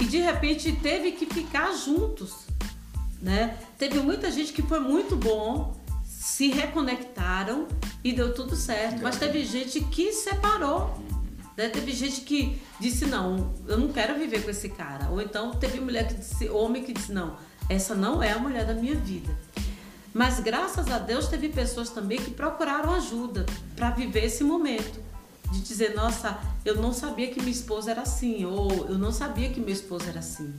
[0.00, 2.32] E de repente teve que ficar juntos,
[3.20, 3.58] né?
[3.76, 5.76] Teve muita gente que foi muito bom,
[6.24, 7.68] se reconectaram
[8.02, 9.02] e deu tudo certo.
[9.02, 10.98] Mas teve gente que separou.
[11.54, 11.68] Né?
[11.68, 15.10] Teve gente que disse, não, eu não quero viver com esse cara.
[15.10, 17.36] Ou então teve mulher que disse, homem que disse, não,
[17.68, 19.38] essa não é a mulher da minha vida.
[20.14, 23.44] Mas graças a Deus teve pessoas também que procuraram ajuda
[23.76, 25.04] para viver esse momento.
[25.52, 29.50] De dizer, nossa, eu não sabia que minha esposa era assim, ou eu não sabia
[29.50, 30.54] que meu esposo era assim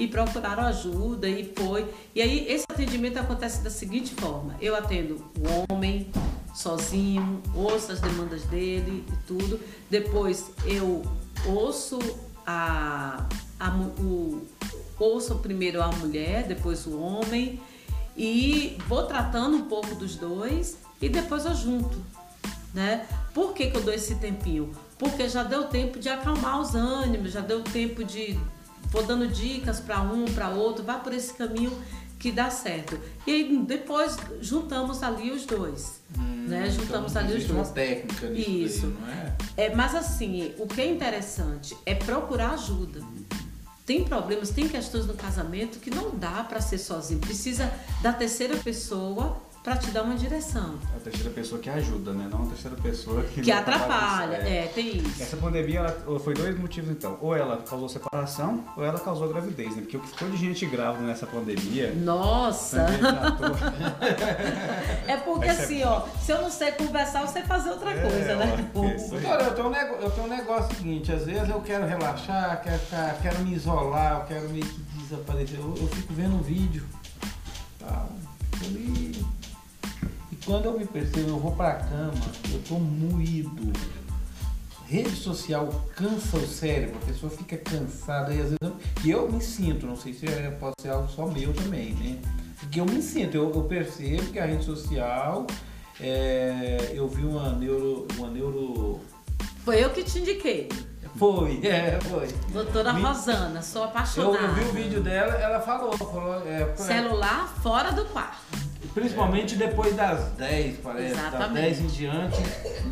[0.00, 1.86] e procuraram ajuda e foi.
[2.14, 6.10] E aí esse atendimento acontece da seguinte forma: eu atendo o homem
[6.54, 9.60] sozinho, ouço as demandas dele e tudo.
[9.90, 11.02] Depois eu
[11.46, 11.98] ouço
[12.46, 13.26] a,
[13.60, 13.70] a
[14.00, 14.46] o,
[14.98, 17.60] ouço primeiro a mulher, depois o homem
[18.16, 21.98] e vou tratando um pouco dos dois e depois eu junto,
[22.72, 23.06] né?
[23.34, 24.70] Por que, que eu dou esse tempinho?
[24.98, 28.38] Porque já deu tempo de acalmar os ânimos, já deu tempo de
[28.90, 31.72] vou dando dicas para um, para outro, vá por esse caminho.
[32.18, 33.00] que dá certo.
[33.26, 36.02] E aí depois juntamos ali os dois.
[36.18, 36.68] Hum, né?
[36.68, 37.58] Juntamos então, ali os dois.
[37.58, 38.86] uma técnica nisso daí, Isso.
[38.88, 39.36] não é?
[39.56, 43.00] É, mas assim, o que é interessante é procurar ajuda.
[43.86, 47.20] Tem problemas, tem questões no casamento que não dá para ser sozinho.
[47.20, 47.72] Precisa
[48.02, 50.78] da terceira pessoa para te dar uma direção.
[50.96, 52.28] A terceira pessoa que ajuda, né?
[52.30, 54.36] Não a terceira pessoa que, Que não atrapalha.
[54.36, 55.22] É, tem isso.
[55.22, 57.18] Essa pandemia ela, foi dois motivos então.
[57.20, 59.82] Ou ela causou separação, ou ela causou gravidez, né?
[59.82, 61.92] Porque o que ficou de gente grávida nessa pandemia.
[61.94, 62.86] Nossa!
[65.06, 68.00] É porque Essa é- assim, ó, se eu não sei conversar, você fazer outra É,
[68.00, 68.70] coisa, né?
[68.72, 72.62] Doutora, eu tenho, um nego- eu tenho um negócio seguinte, às vezes eu quero relaxar,
[72.62, 75.58] quero, ficar- quero me isolar, eu quero meio que desaparecer.
[75.58, 76.84] Eu, eu fico vendo um vídeo.
[77.78, 78.06] Tá,
[78.52, 79.26] fico ali.
[80.50, 82.12] Quando eu me percebo, eu vou pra cama,
[82.52, 83.72] eu tô moído.
[84.88, 89.30] Rede social cansa o cérebro, a pessoa fica cansada e às vezes eu, e eu
[89.30, 92.18] me sinto, não sei se é, pode ser algo só meu também, né?
[92.58, 95.46] Porque eu me sinto, eu, eu percebo que a rede social,
[96.00, 98.98] é, eu vi uma neuro, uma neuro
[99.64, 100.68] Foi eu que te indiquei.
[101.14, 102.26] foi, é, foi.
[102.52, 104.44] Doutora Me- Rosana, sou Eu, apaixonada.
[104.48, 108.69] eu vi o vídeo dela, ela falou, falou é, Celular fora do quarto.
[108.94, 111.66] Principalmente depois das 10, parece, das Exatamente.
[111.66, 112.36] 10 em diante,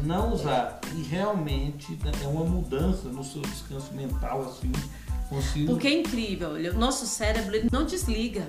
[0.05, 0.81] não usar.
[0.95, 4.73] E realmente é uma mudança no seu descanso mental, assim,
[5.29, 5.73] consigo.
[5.73, 8.47] Porque é incrível, olha, o nosso cérebro ele não desliga.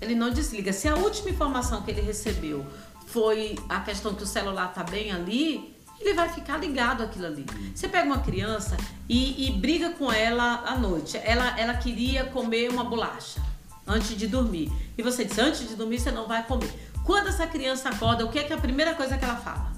[0.00, 0.72] Ele não desliga.
[0.72, 2.64] Se a última informação que ele recebeu
[3.06, 7.44] foi a questão que o celular tá bem ali, ele vai ficar ligado àquilo ali.
[7.74, 8.76] Você pega uma criança
[9.08, 11.18] e, e briga com ela à noite.
[11.24, 13.40] Ela, ela queria comer uma bolacha
[13.86, 14.70] antes de dormir.
[14.96, 16.70] E você diz, antes de dormir você não vai comer.
[17.08, 19.72] Quando essa criança acorda, o que é, que é a primeira coisa que ela fala?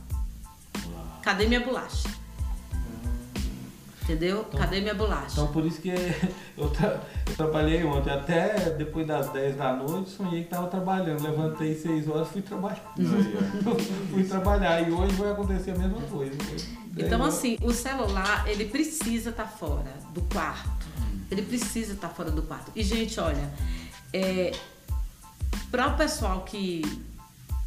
[1.23, 2.09] Cadê minha bolacha?
[4.03, 4.43] Entendeu?
[4.47, 5.35] Cadê minha bolacha?
[5.35, 5.91] Então por isso que
[6.59, 11.23] eu, tra- eu trabalhei ontem, até depois das 10 da noite, sonhei que estava trabalhando.
[11.23, 12.95] Levantei 6 horas fui trabalhar.
[14.11, 16.35] fui trabalhar e hoje vai acontecer a mesma coisa.
[16.99, 20.85] Então, Daí, assim, o celular, ele precisa estar fora do quarto.
[21.31, 22.73] Ele precisa estar fora do quarto.
[22.75, 23.49] E, gente, olha,
[24.13, 24.51] é,
[25.71, 26.83] para o pessoal que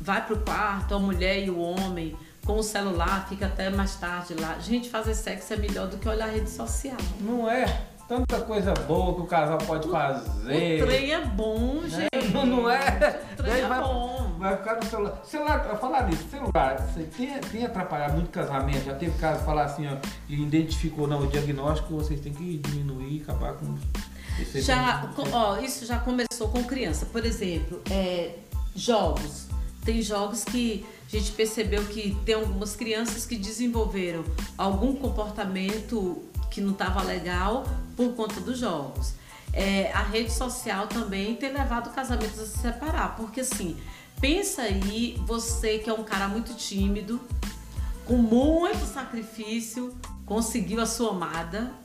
[0.03, 4.33] vai pro quarto, a mulher e o homem, com o celular, fica até mais tarde
[4.33, 4.57] lá.
[4.59, 6.97] Gente, fazer sexo é melhor do que olhar a rede social.
[7.21, 7.65] Não é
[8.07, 10.83] tanta coisa boa que o casal pode fazer.
[10.83, 12.09] O trem é bom, né?
[12.13, 12.27] gente.
[12.33, 13.21] Não, não é?
[13.39, 14.35] O trem é vai, bom.
[14.37, 15.21] vai ficar no celular.
[15.23, 18.83] Celular, falar nisso, celular, você tem, tem atrapalhado muito casamento?
[18.83, 19.95] Já teve caso de falar assim, ó,
[20.27, 23.73] e identificou, não, o diagnóstico vocês têm que diminuir, acabar com.
[24.55, 27.05] Já, co- ó, isso já começou com criança.
[27.05, 28.35] Por exemplo, é,
[28.75, 29.47] jogos.
[29.83, 34.23] Tem jogos que a gente percebeu que tem algumas crianças que desenvolveram
[34.57, 37.65] algum comportamento que não estava legal
[37.95, 39.13] por conta dos jogos.
[39.51, 43.77] É, a rede social também tem levado casamentos a se separar, porque assim,
[44.19, 47.19] pensa aí, você que é um cara muito tímido,
[48.05, 51.82] com muito sacrifício, conseguiu a sua amada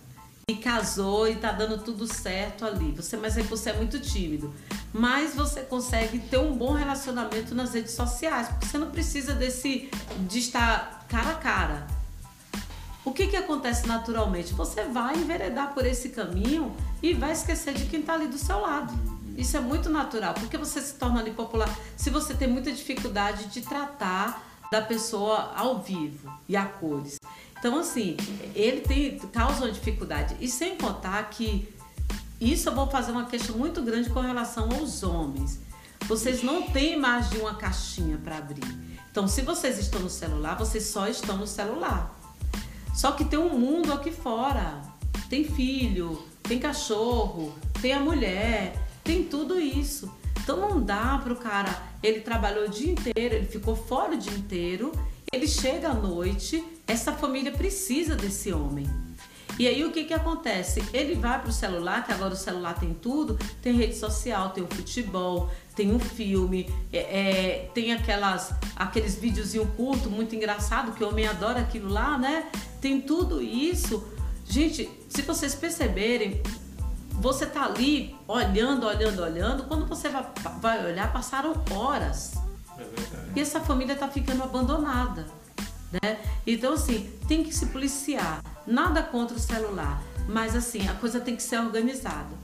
[0.49, 2.91] e casou e tá dando tudo certo ali.
[2.93, 4.53] Você, mas aí você é muito tímido.
[4.95, 9.91] Mas você consegue ter um bom relacionamento nas redes sociais, porque você não precisa desse
[10.27, 11.87] de estar cara a cara.
[13.05, 14.55] O que que acontece naturalmente?
[14.55, 18.59] Você vai enveredar por esse caminho e vai esquecer de quem está ali do seu
[18.59, 18.95] lado.
[19.37, 21.69] Isso é muito natural, porque você se torna ali popular.
[21.95, 27.19] Se você tem muita dificuldade de tratar da pessoa ao vivo e a cores.
[27.59, 28.17] Então, assim,
[28.55, 30.37] ele tem, causa uma dificuldade.
[30.41, 31.69] E sem contar que
[32.41, 35.61] isso eu vou fazer uma queixa muito grande com relação aos homens.
[36.07, 38.63] Vocês não têm mais de uma caixinha para abrir.
[39.11, 42.17] Então, se vocês estão no celular, vocês só estão no celular.
[42.95, 44.81] Só que tem um mundo aqui fora.
[45.29, 50.11] Tem filho, tem cachorro, tem a mulher, tem tudo isso.
[50.49, 54.33] Então não dá pro cara, ele trabalhou o dia inteiro, ele ficou fora o dia
[54.33, 54.93] inteiro,
[55.31, 58.87] ele chega à noite, essa família precisa desse homem.
[59.59, 60.83] E aí o que que acontece?
[60.93, 64.69] Ele vai pro celular, que agora o celular tem tudo, tem rede social, tem o
[64.69, 71.09] futebol, tem um filme, é, é, tem aquelas, aqueles videozinho curto, muito engraçado, que o
[71.09, 72.49] homem adora aquilo lá, né?
[72.81, 74.07] Tem tudo isso.
[74.47, 76.41] Gente, se vocês perceberem,
[77.11, 80.25] você tá ali olhando, olhando, olhando, quando você vai,
[80.61, 82.35] vai olhar, passaram horas.
[82.79, 82.85] É.
[83.35, 85.27] E essa família tá ficando abandonada,
[85.93, 86.19] né?
[86.47, 88.43] Então, assim, tem que se policiar.
[88.67, 92.37] Nada contra o celular, mas assim, a coisa tem que ser organizada.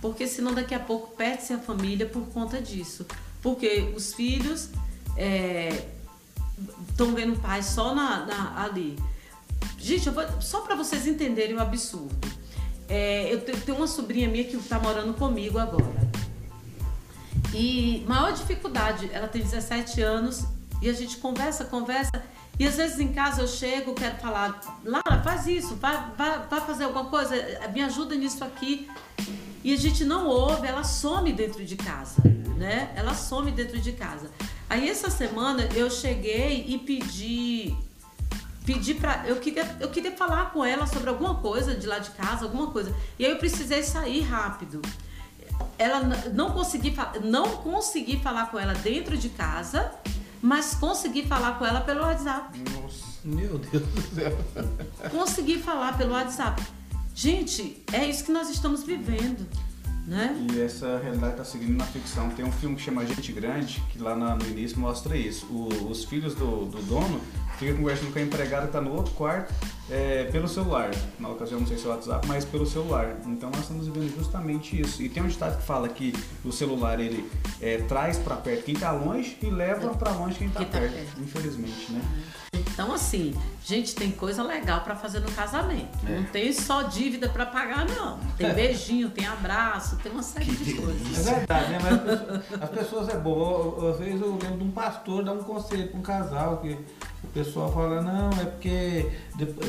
[0.00, 3.06] Porque senão daqui a pouco perde-se a família por conta disso.
[3.42, 4.70] Porque os filhos
[6.90, 8.98] estão vendo o pai só na, na- ali.
[9.78, 12.14] Gente, vou- só para vocês entenderem o absurdo.
[12.88, 16.06] É, eu te- tenho uma sobrinha minha que está morando comigo agora.
[17.54, 20.44] E maior dificuldade, ela tem 17 anos
[20.82, 22.22] e a gente conversa, conversa.
[22.58, 26.60] E às vezes em casa eu chego, quero falar, Lara, faz isso, vai, vai, vai
[26.62, 27.34] fazer alguma coisa,
[27.72, 28.88] me ajuda nisso aqui.
[29.62, 32.22] E a gente não ouve, ela some dentro de casa,
[32.56, 32.92] né?
[32.94, 34.30] Ela some dentro de casa.
[34.70, 37.76] Aí essa semana eu cheguei e pedi
[38.64, 42.10] pedi para eu queria eu queria falar com ela sobre alguma coisa de lá de
[42.10, 42.94] casa, alguma coisa.
[43.18, 44.82] E aí eu precisei sair rápido.
[45.78, 46.00] Ela
[46.32, 49.92] não consegui não consegui falar com ela dentro de casa,
[50.46, 52.56] mas consegui falar com ela pelo WhatsApp.
[52.80, 54.38] Nossa, meu Deus do céu.
[55.10, 56.62] Consegui falar pelo WhatsApp.
[57.12, 59.44] Gente, é isso que nós estamos vivendo.
[60.06, 60.36] Né?
[60.52, 62.30] E essa realidade está seguindo na ficção.
[62.30, 65.46] Tem um filme que chama Gente Grande, que lá no início mostra isso.
[65.46, 67.20] O, os filhos do, do dono
[67.58, 69.52] fica conversando com a empregada que está no outro quarto
[69.90, 70.90] é, pelo celular.
[71.18, 73.16] Na ocasião, não sei se é o WhatsApp, mas pelo celular.
[73.26, 75.02] Então nós estamos vivendo justamente isso.
[75.02, 76.12] E tem um ditado que fala que
[76.44, 77.28] o celular ele
[77.60, 80.94] é, traz para perto quem está longe e leva para longe quem está tá perto,
[80.94, 82.00] perto, infelizmente, né?
[82.58, 83.34] Então assim,
[83.64, 85.98] gente, tem coisa legal para fazer no casamento.
[86.06, 86.16] É.
[86.16, 88.18] Não tem só dívida para pagar, não.
[88.36, 91.26] Tem beijinho, tem abraço, tem uma série que de coisas.
[91.26, 91.78] É verdade, né?
[91.82, 93.90] Mas as pessoas é bom.
[93.90, 96.78] Às vezes eu lembro de um pastor dar um conselho para um casal que
[97.24, 99.10] o pessoal fala, não, é porque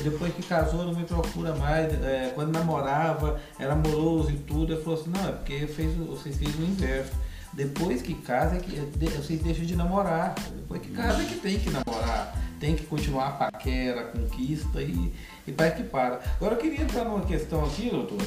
[0.03, 4.81] depois que casou não me procura mais, é, quando namorava era amoroso e tudo, ele
[4.81, 7.11] falou assim, não, é porque fez, vocês fez o inverso.
[7.57, 8.75] Depois que casa, é que
[9.17, 10.35] vocês deixam de namorar.
[10.55, 12.31] Depois que casa é que tem que namorar.
[12.59, 15.11] Tem que continuar a paquera, a conquista e,
[15.47, 16.21] e vai que para.
[16.35, 18.23] Agora eu queria entrar numa questão aqui, doutora.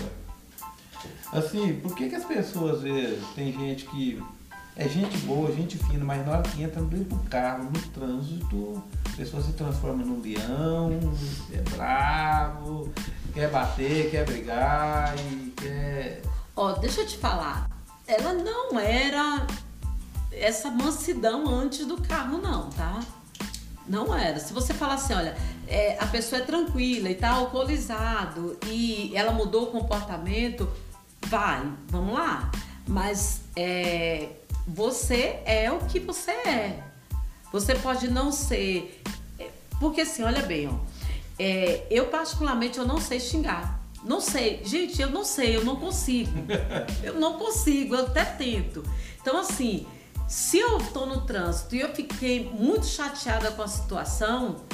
[1.33, 4.21] Assim, por que, que as pessoas, às vezes, tem gente que
[4.75, 8.83] é gente boa, gente fina, mas na hora que entra dentro do carro, no trânsito,
[9.13, 10.91] a pessoa se transforma num leão,
[11.53, 12.93] é bravo,
[13.33, 16.23] quer bater, quer brigar e quer.
[16.57, 17.69] Ó, oh, deixa eu te falar,
[18.11, 19.47] ela não era
[20.33, 23.01] essa mansidão antes do carro, não, tá?
[23.87, 24.39] Não era.
[24.41, 25.37] Se você falar assim, olha,
[25.69, 30.69] é, a pessoa é tranquila e tá alcoolizado e ela mudou o comportamento,
[31.27, 32.51] vai, vamos lá.
[32.87, 34.31] Mas é,
[34.67, 36.83] você é o que você é.
[37.53, 39.03] Você pode não ser.
[39.39, 39.49] É,
[39.79, 40.75] porque assim, olha bem, ó.
[41.39, 43.80] É, eu particularmente eu não sei xingar.
[44.03, 44.63] Não sei.
[44.65, 46.33] Gente, eu não sei, eu não consigo.
[47.03, 48.83] Eu não consigo, eu até tento.
[49.21, 49.87] Então, assim,
[50.29, 54.65] se eu tô no trânsito e eu fiquei muito chateada com a situação,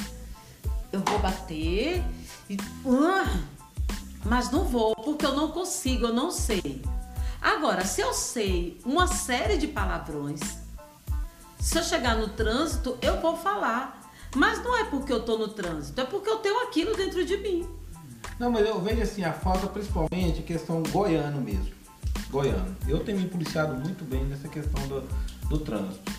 [0.91, 2.03] eu vou bater
[2.49, 2.55] e.
[2.85, 3.43] Uh,
[4.23, 6.81] mas não vou, porque eu não consigo, eu não sei.
[7.41, 10.39] Agora, se eu sei uma série de palavrões,
[11.59, 13.95] se eu chegar no trânsito, eu vou falar.
[14.35, 17.37] Mas não é porque eu estou no trânsito, é porque eu tenho aquilo dentro de
[17.37, 17.67] mim.
[18.39, 21.71] Não, mas eu vejo assim, a falta principalmente questão goiano mesmo.
[22.29, 22.75] Goiano.
[22.87, 25.03] Eu tenho me policiado muito bem nessa questão do,
[25.49, 26.11] do trânsito.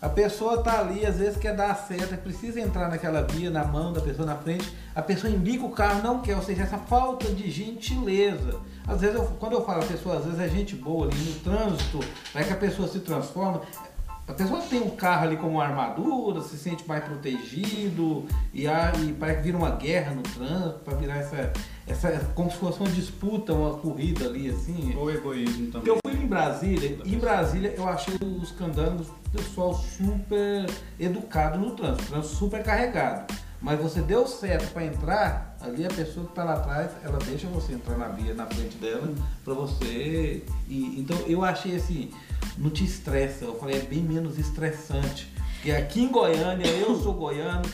[0.00, 3.64] A pessoa tá ali, às vezes quer dar a seta, precisa entrar naquela via, na
[3.64, 6.78] mão da pessoa na frente, a pessoa indica o carro, não quer, ou seja, essa
[6.78, 8.60] falta de gentileza.
[8.86, 11.40] Às vezes, eu, quando eu falo a pessoa, às vezes é gente boa ali no
[11.40, 11.98] trânsito,
[12.32, 13.62] é que a pessoa se transforma.
[14.28, 18.92] A pessoa tem um carro ali como uma armadura, se sente mais protegido e, a,
[19.02, 21.50] e parece que vira uma guerra no trânsito, para virar essa,
[21.86, 22.30] essa.
[22.34, 24.94] como se fosse uma disputa, uma corrida ali, assim.
[24.98, 25.88] Ou egoísmo também.
[25.88, 30.66] Eu fui em Brasília, e em Brasília eu achei os candangos pessoal super
[31.00, 33.32] educado no trânsito, trânsito super carregado.
[33.60, 37.48] Mas você deu certo para entrar, ali a pessoa que está lá atrás, ela deixa
[37.48, 39.12] você entrar na via na frente dela
[39.44, 40.44] para você.
[40.68, 42.10] E, então eu achei assim,
[42.56, 45.32] não te estressa, eu falei, é bem menos estressante.
[45.54, 47.68] Porque aqui em Goiânia, eu sou goiano,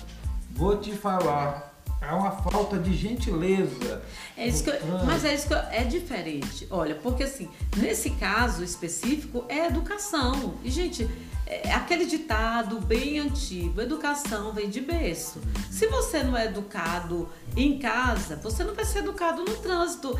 [0.51, 4.03] vou te falar, há uma falta de gentileza.
[4.37, 6.67] É isso que eu, mas é isso que eu, é diferente.
[6.71, 10.55] Olha, porque assim, nesse caso específico é educação.
[10.63, 11.09] E gente,
[11.47, 15.41] é aquele ditado bem antigo, educação vem de berço.
[15.71, 20.19] Se você não é educado em casa, você não vai ser educado no trânsito.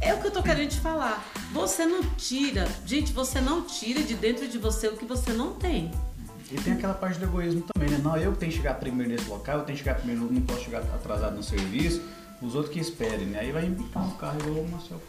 [0.00, 1.22] É, é o que eu tô querendo te falar.
[1.52, 5.54] Você não tira, gente, você não tira de dentro de você o que você não
[5.54, 5.90] tem.
[6.50, 7.98] E tem aquela parte do egoísmo também, né?
[8.02, 10.64] Não, eu tenho que chegar primeiro nesse local, eu tenho que chegar primeiro, não posso
[10.64, 12.02] chegar atrasado no serviço,
[12.42, 13.40] os outros que esperem, né?
[13.40, 15.00] Aí vai embicar um carro igual o Marcel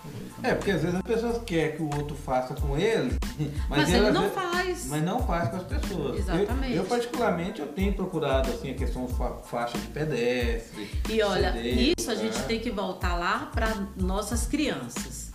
[0.44, 3.18] É, porque às vezes as pessoas querem que o outro faça com ele,
[3.68, 4.88] mas, mas ele, não faz.
[4.88, 6.20] Mas não faz com as pessoas.
[6.20, 6.74] Exatamente.
[6.74, 10.90] Eu, eu particularmente, eu tenho procurado assim, a questão fa faixa de pedestre.
[11.10, 15.32] E olha, CD, isso a gente tem que voltar lá para nossas crianças,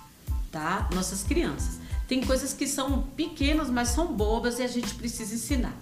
[0.52, 0.88] tá?
[0.94, 1.80] Nossas crianças.
[2.06, 5.76] Tem coisas que são pequenas, mas são bobas e a gente precisa ensinar.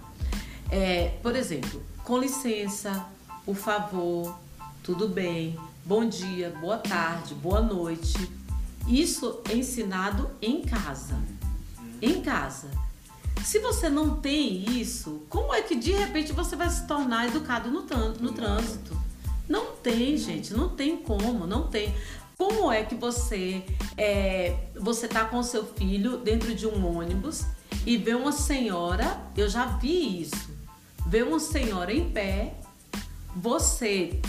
[0.69, 3.05] É, por exemplo, com licença,
[3.45, 4.37] por favor,
[4.83, 5.57] tudo bem,
[5.87, 8.29] bom dia, boa tarde, boa noite.
[8.85, 11.17] Isso é ensinado em casa.
[12.01, 12.69] Em casa.
[13.45, 17.71] Se você não tem isso, como é que de repente você vai se tornar educado
[17.71, 17.83] no,
[18.19, 18.99] no trânsito?
[19.47, 21.95] Não tem, gente, não tem como, não tem.
[22.37, 23.63] Como é que você
[23.97, 27.45] é, você tá com seu filho dentro de um ônibus
[27.85, 30.49] e vê uma senhora, eu já vi isso,
[31.05, 32.55] vê uma senhora em pé,
[33.33, 34.19] você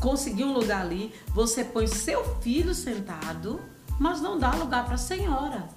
[0.00, 3.60] conseguiu um lugar ali, você põe seu filho sentado,
[3.98, 5.68] mas não dá lugar para a senhora.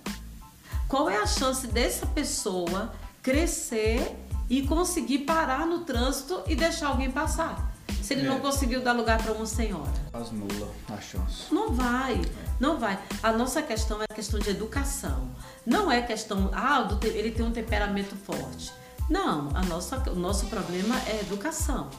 [0.87, 4.15] Qual é a chance dessa pessoa crescer
[4.49, 7.75] e conseguir parar no trânsito e deixar alguém passar?
[8.01, 8.29] Se ele é.
[8.29, 9.91] não conseguiu dar lugar para uma senhora.
[10.13, 11.53] As nula a chance.
[11.53, 12.21] Não vai,
[12.57, 12.97] não vai.
[13.21, 15.29] A nossa questão é questão de educação.
[15.65, 18.71] Não é questão, ah, ele tem um temperamento forte.
[19.09, 21.89] Não, a nossa, o nosso problema é educação.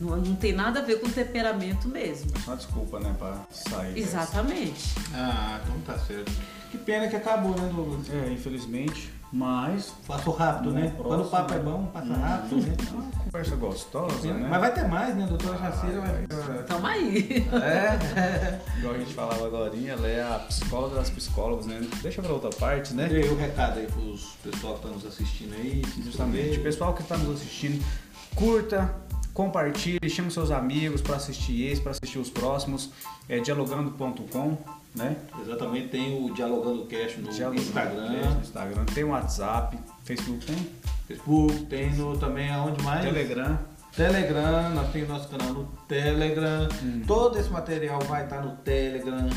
[0.00, 2.30] Não, não tem nada a ver com temperamento mesmo.
[2.34, 3.98] É uma desculpa, né, para sair.
[3.98, 4.94] Exatamente.
[4.94, 5.10] Dessa.
[5.14, 6.32] Ah, então tá certo.
[6.70, 8.08] Que pena que acabou, né, Douglas?
[8.10, 9.10] É, infelizmente.
[9.32, 9.92] Mas.
[10.06, 10.82] Passou rápido, né?
[10.96, 12.76] Próximo, Quando o papo é bom, passa hum, rápido, né?
[12.92, 14.46] Uma conversa gostosa, né?
[14.48, 15.26] Mas vai ter mais, né?
[15.26, 16.26] Doutora ah, Jaceira vai.
[16.66, 17.48] Tamo aí.
[17.52, 18.60] É.
[18.78, 21.86] Igual a gente falava agora, ela é a psicóloga das psicólogas, né?
[22.00, 23.08] Deixa pra outra parte, né?
[23.10, 25.82] E aí o recado aí pros pessoal que tá nos assistindo aí.
[26.02, 26.58] Justamente.
[26.58, 27.84] O pessoal que tá nos assistindo,
[28.34, 28.94] curta,
[29.38, 32.90] compartilhe, chame seus amigos para assistir esse, para assistir os próximos.
[33.28, 34.58] É dialogando.com
[34.96, 35.16] né?
[35.40, 38.20] Exatamente, tem o Dialogando Cash no Dialogando Instagram.
[38.20, 40.56] Cash no Instagram, tem o WhatsApp, Facebook tem?
[41.06, 43.04] Facebook, tem no, também aonde mais?
[43.04, 43.58] Telegram.
[43.94, 46.68] Telegram, nós temos nosso canal no Telegram.
[46.82, 47.02] Hum.
[47.06, 49.30] Todo esse material vai estar no Telegram,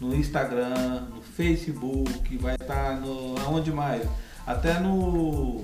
[0.00, 3.38] no Instagram, no Facebook, vai estar no.
[3.40, 4.08] aonde mais?
[4.46, 5.62] Até no.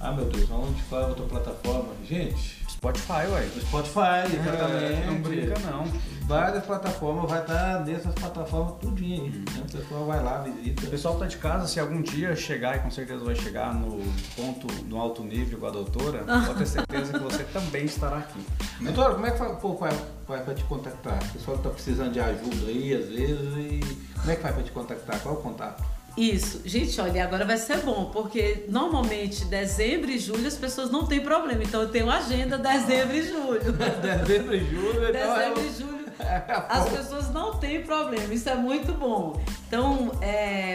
[0.00, 1.88] Ah meu Deus, aonde foi outra plataforma?
[2.04, 3.40] Gente, Spotify, ué.
[3.46, 5.02] Do Spotify, exatamente.
[5.02, 5.84] É, não brinca não.
[6.28, 9.30] Várias plataformas, vai estar nessas plataformas tudinho aí.
[9.30, 9.64] Né?
[9.68, 10.86] O pessoal vai lá, visita.
[10.86, 13.74] O pessoal que tá de casa, se algum dia chegar, e com certeza vai chegar
[13.74, 14.00] no
[14.36, 18.38] ponto, no alto nível com a doutora, pode ter certeza que você também estará aqui.
[18.80, 18.92] Né?
[18.92, 19.90] Doutora, como é que o povo vai,
[20.28, 21.18] vai, vai te contactar?
[21.20, 23.80] O pessoal que tá precisando de ajuda aí, às vezes, e
[24.14, 25.18] como é que vai para te contactar?
[25.20, 25.97] Qual é o contato?
[26.18, 26.62] Isso.
[26.64, 31.20] Gente, olha, agora vai ser bom, porque normalmente dezembro e julho as pessoas não têm
[31.20, 31.62] problema.
[31.62, 33.60] Então eu tenho agenda dezembro e julho.
[34.02, 36.08] dezembro e julho, então Dezembro e julho.
[36.68, 39.40] As pessoas não têm problema, isso é muito bom.
[39.68, 40.74] Então, é,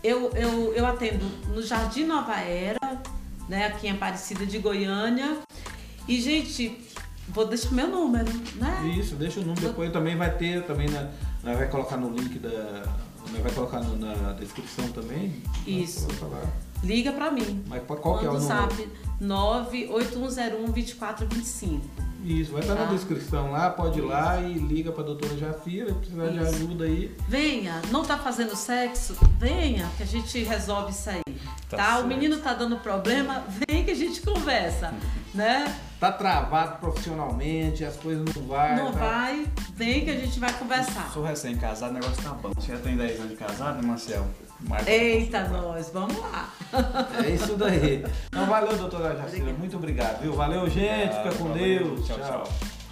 [0.00, 3.02] eu, eu, eu atendo no Jardim Nova Era,
[3.48, 5.38] né, aqui em Aparecida de Goiânia.
[6.06, 6.80] E, gente,
[7.28, 8.94] vou deixar meu número, né?
[8.96, 9.60] Isso, deixa o número.
[9.60, 11.08] Depois também vai ter, também na,
[11.42, 12.84] vai colocar no link da,
[13.42, 15.42] Vai colocar no, na descrição também?
[15.66, 16.06] Isso.
[16.82, 17.64] Liga para mim.
[17.66, 18.54] Mas qual que é o número?
[18.54, 18.88] WhatsApp
[19.22, 21.80] 981012425.
[22.24, 22.86] Isso, vai estar tá.
[22.86, 26.84] na descrição lá, pode ir lá e liga para a doutora Jafira, precisar de ajuda
[26.84, 27.14] aí.
[27.28, 29.14] Venha, não tá fazendo sexo?
[29.38, 31.20] Venha, que a gente resolve isso aí.
[31.68, 31.76] Tá?
[31.76, 31.98] tá?
[31.98, 33.44] O menino tá dando problema?
[33.68, 34.94] Vem que a gente conversa,
[35.34, 35.78] né?
[36.00, 38.74] Tá travado profissionalmente, as coisas não vai.
[38.74, 38.98] Não tá...
[38.98, 41.10] vai, vem que a gente vai conversar.
[41.12, 42.52] Sou recém-casado, o negócio tá bom.
[42.56, 44.26] Você já tem 10 anos de casado, né, Marcel?
[44.68, 46.52] Marca Eita, nós, vamos lá.
[47.24, 48.04] É isso daí.
[48.28, 49.52] Então valeu, doutora Jacira.
[49.52, 50.32] Muito obrigado, viu?
[50.32, 51.14] Valeu, gente.
[51.14, 51.94] Obrigado, Fica com valeu.
[51.94, 52.06] Deus.
[52.06, 52.18] tchau.
[52.18, 52.42] tchau.
[52.44, 52.83] tchau.